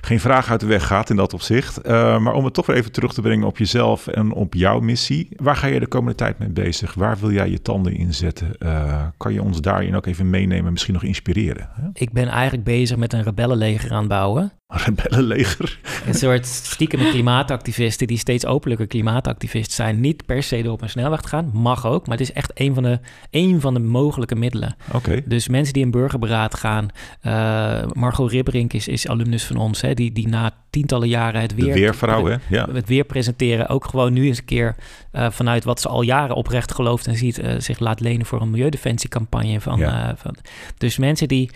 [0.00, 1.86] geen vraag uit de weg gaat in dat opzicht.
[1.86, 4.80] Uh, maar om het toch weer even terug te brengen op jezelf en op jouw
[4.80, 5.28] missie.
[5.36, 6.94] Waar ga je de komende tijd mee bezig?
[6.94, 8.56] Waar wil jij je tanden inzetten?
[8.58, 11.68] Uh, kan je ons daarin ook even meenemen, misschien nog inspireren?
[11.72, 11.88] Hè?
[11.92, 14.52] Ik ben eigenlijk bezig met een rebellenleger aan het bouwen.
[14.66, 15.80] Een rebellenleger?
[16.06, 20.00] Een soort stiekem klimaatactivisten die steeds openlijker klimaatactivist zijn.
[20.00, 22.34] Niet per se door op een snelweg te gaan, mag ook, maar het is is
[22.34, 23.00] echt een van de,
[23.30, 24.76] een van de mogelijke middelen.
[24.92, 25.22] Oké.
[25.26, 26.88] Dus mensen die in burgerberaad gaan.
[27.22, 31.54] Uh, Margot Ribberink is, is alumnus van ons, hè, die, die na tientallen jaren het
[31.54, 31.74] weer...
[31.74, 32.36] De weervrouw, hè?
[32.48, 32.68] Ja.
[32.72, 33.68] Het weer presenteren.
[33.68, 34.76] Ook gewoon nu eens een keer
[35.12, 37.38] uh, vanuit wat ze al jaren oprecht gelooft en ziet...
[37.38, 39.60] Uh, zich laat lenen voor een milieudefensiecampagne.
[39.60, 40.14] Van, ja.
[40.16, 40.36] van,
[40.76, 41.50] dus mensen die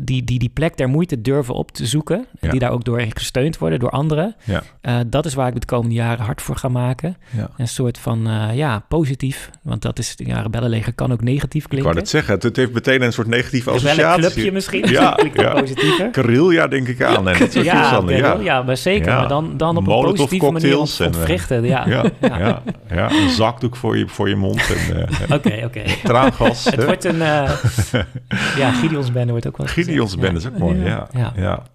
[0.00, 2.26] die, die die plek der moeite durven op te zoeken.
[2.40, 4.36] En die daar ook door gesteund worden door anderen.
[4.44, 4.62] Ja.
[4.82, 7.16] Uh, dat is waar ik de komende jaren hard voor ga maken.
[7.30, 7.50] Ja.
[7.56, 9.50] Een soort van, uh, ja, positief.
[9.62, 11.78] Want dat is, ja, rebellenleger kan ook negatief klinken.
[11.78, 14.24] Ik wou het zeggen, het, heeft meteen een soort negatieve associatie.
[14.24, 15.60] Een clubje misschien, ja, ja.
[15.60, 16.52] positiever.
[16.52, 17.28] ja denk ik aan.
[17.28, 18.36] En dat soort ja, ja.
[18.40, 19.14] ja, maar zeker.
[19.14, 21.56] Maar dan, dan op een positieve manier ontwrichten.
[21.56, 21.86] En, ja.
[21.88, 22.62] Ja, ja.
[22.90, 24.62] Ja, een zakdoek voor je, voor je mond.
[25.22, 25.56] Oké, oké.
[25.56, 26.64] Uh, okay, Traangas.
[26.64, 27.18] het wordt een,
[28.56, 31.08] ja, Gideons Bende wordt ook wel Gideons band is ook mooi, ja.
[31.12, 31.32] ja.
[31.36, 31.66] ja.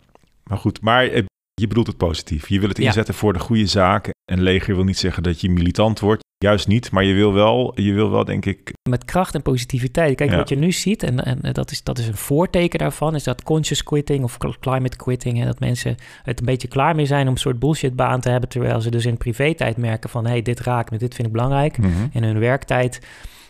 [0.44, 1.24] Maar goed, maar eh,
[1.54, 2.50] je bedoelt het positief.
[2.50, 4.10] Je wil het inzetten voor de goede zaak.
[4.32, 6.24] En leger wil niet zeggen dat je militant wordt.
[6.38, 8.74] Juist niet, maar je wil wel, je wil wel denk ik...
[8.90, 10.16] Met kracht en positiviteit.
[10.16, 13.16] Kijk, wat je nu ziet, en, en dat, is, dat is een voorteken daarvan...
[13.16, 15.40] is dat conscious quitting of climate quitting...
[15.40, 18.50] en dat mensen het een beetje klaar mee zijn om een soort bullshitbaan te hebben...
[18.50, 20.26] terwijl ze dus in privé-tijd merken van...
[20.26, 21.78] hé, hey, dit raakt me, dit vind ik belangrijk.
[21.78, 23.00] Mm In hun werktijd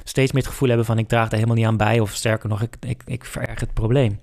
[0.04, 2.00] steeds meer het gevoel hebben van ik draag daar helemaal niet aan bij.
[2.00, 4.20] Of sterker nog, ik, ik, ik vererg het probleem.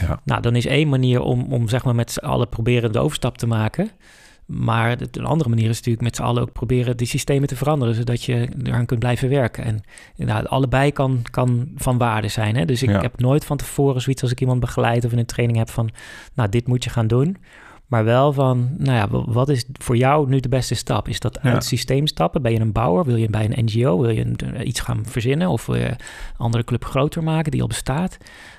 [0.00, 0.20] Ja.
[0.24, 3.38] Nou, dan is één manier om, om zeg maar met z'n allen proberen de overstap
[3.38, 3.90] te maken.
[4.46, 7.94] Maar een andere manier is natuurlijk met z'n allen ook proberen die systemen te veranderen,
[7.94, 9.64] zodat je eraan kunt blijven werken.
[9.64, 9.80] En
[10.16, 12.56] nou, allebei kan, kan van waarde zijn.
[12.56, 12.64] Hè?
[12.64, 15.58] Dus ik heb nooit van tevoren zoiets als ik iemand begeleid of in een training
[15.58, 15.90] heb van,
[16.34, 17.36] nou, dit moet je gaan doen.
[17.94, 21.08] Maar wel van, nou ja, wat is voor jou nu de beste stap?
[21.08, 22.42] Is dat uit het systeem stappen?
[22.42, 23.04] Ben je een bouwer?
[23.04, 24.00] Wil je bij een NGO?
[24.00, 25.48] Wil je eh, iets gaan verzinnen?
[25.48, 25.96] Of wil je een
[26.36, 28.16] andere club groter maken die al bestaat?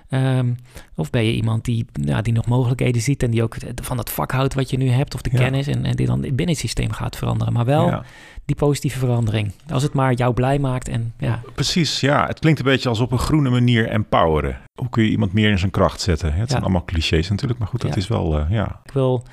[0.10, 0.54] Ehm,
[0.96, 4.12] of ben je iemand die, ja, die nog mogelijkheden ziet en die ook van dat
[4.12, 6.58] vak houdt wat je nu hebt of de kennis en, en die dan binnen het
[6.58, 7.54] systeem gaat veranderen.
[7.54, 8.04] Maar wel
[8.46, 9.52] die positieve verandering.
[9.70, 11.42] Als het maar jou blij maakt en ja.
[11.56, 12.28] Precies, ja.
[12.28, 14.58] Het klinkt een beetje als op een groene manier empoweren.
[14.76, 16.34] Hoe kun je iemand meer in zijn kracht zetten?
[16.34, 18.82] Het zijn allemaal clichés natuurlijk, maar goed, dat is wel, uh, ja.
[18.86, 19.24] Ik wil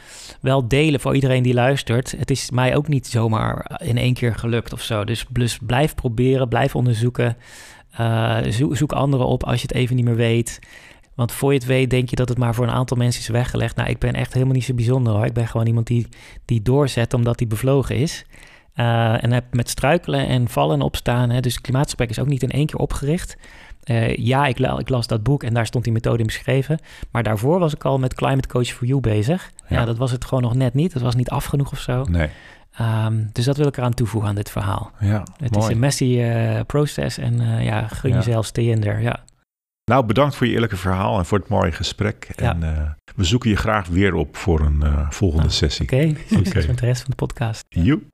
[0.41, 2.15] wel delen voor iedereen die luistert.
[2.19, 5.05] Het is mij ook niet zomaar in één keer gelukt of zo.
[5.05, 7.37] Dus, dus blijf proberen, blijf onderzoeken.
[8.01, 10.59] Uh, zoek, zoek anderen op als je het even niet meer weet.
[11.15, 13.29] Want voor je het weet, denk je dat het maar voor een aantal mensen is
[13.29, 13.77] weggelegd.
[13.77, 15.25] Nou, ik ben echt helemaal niet zo bijzonder hoor.
[15.25, 16.09] Ik ben gewoon iemand die,
[16.45, 18.25] die doorzet omdat hij bevlogen is.
[18.77, 21.31] Uh, en heb met struikelen en vallen en opstaan.
[21.31, 23.37] Hè, dus klimaatgesprek is ook niet in één keer opgericht.
[23.85, 26.79] Uh, ja, ik, ik, las dat boek en daar stond die methode in beschreven.
[27.11, 29.51] Maar daarvoor was ik al met Climate Coach for You bezig.
[29.69, 29.79] Ja.
[29.79, 30.93] ja dat was het gewoon nog net niet.
[30.93, 32.05] Dat was niet af genoeg of zo.
[32.05, 32.29] Nee.
[32.81, 34.91] Um, dus dat wil ik eraan toevoegen aan dit verhaal.
[35.01, 38.17] Ja, het is een messy uh, proces en uh, ja, gun ja.
[38.17, 39.01] jezelf stay in there.
[39.01, 39.25] Ja.
[39.85, 42.25] Nou, bedankt voor je eerlijke verhaal en voor het mooie gesprek.
[42.35, 42.73] En ja.
[42.73, 45.85] uh, we zoeken je graag weer op voor een volgende ah, sessie.
[45.85, 46.41] Oké, okay.
[46.41, 46.67] okay.
[46.67, 47.65] met de rest van de podcast.
[47.69, 48.12] Joep.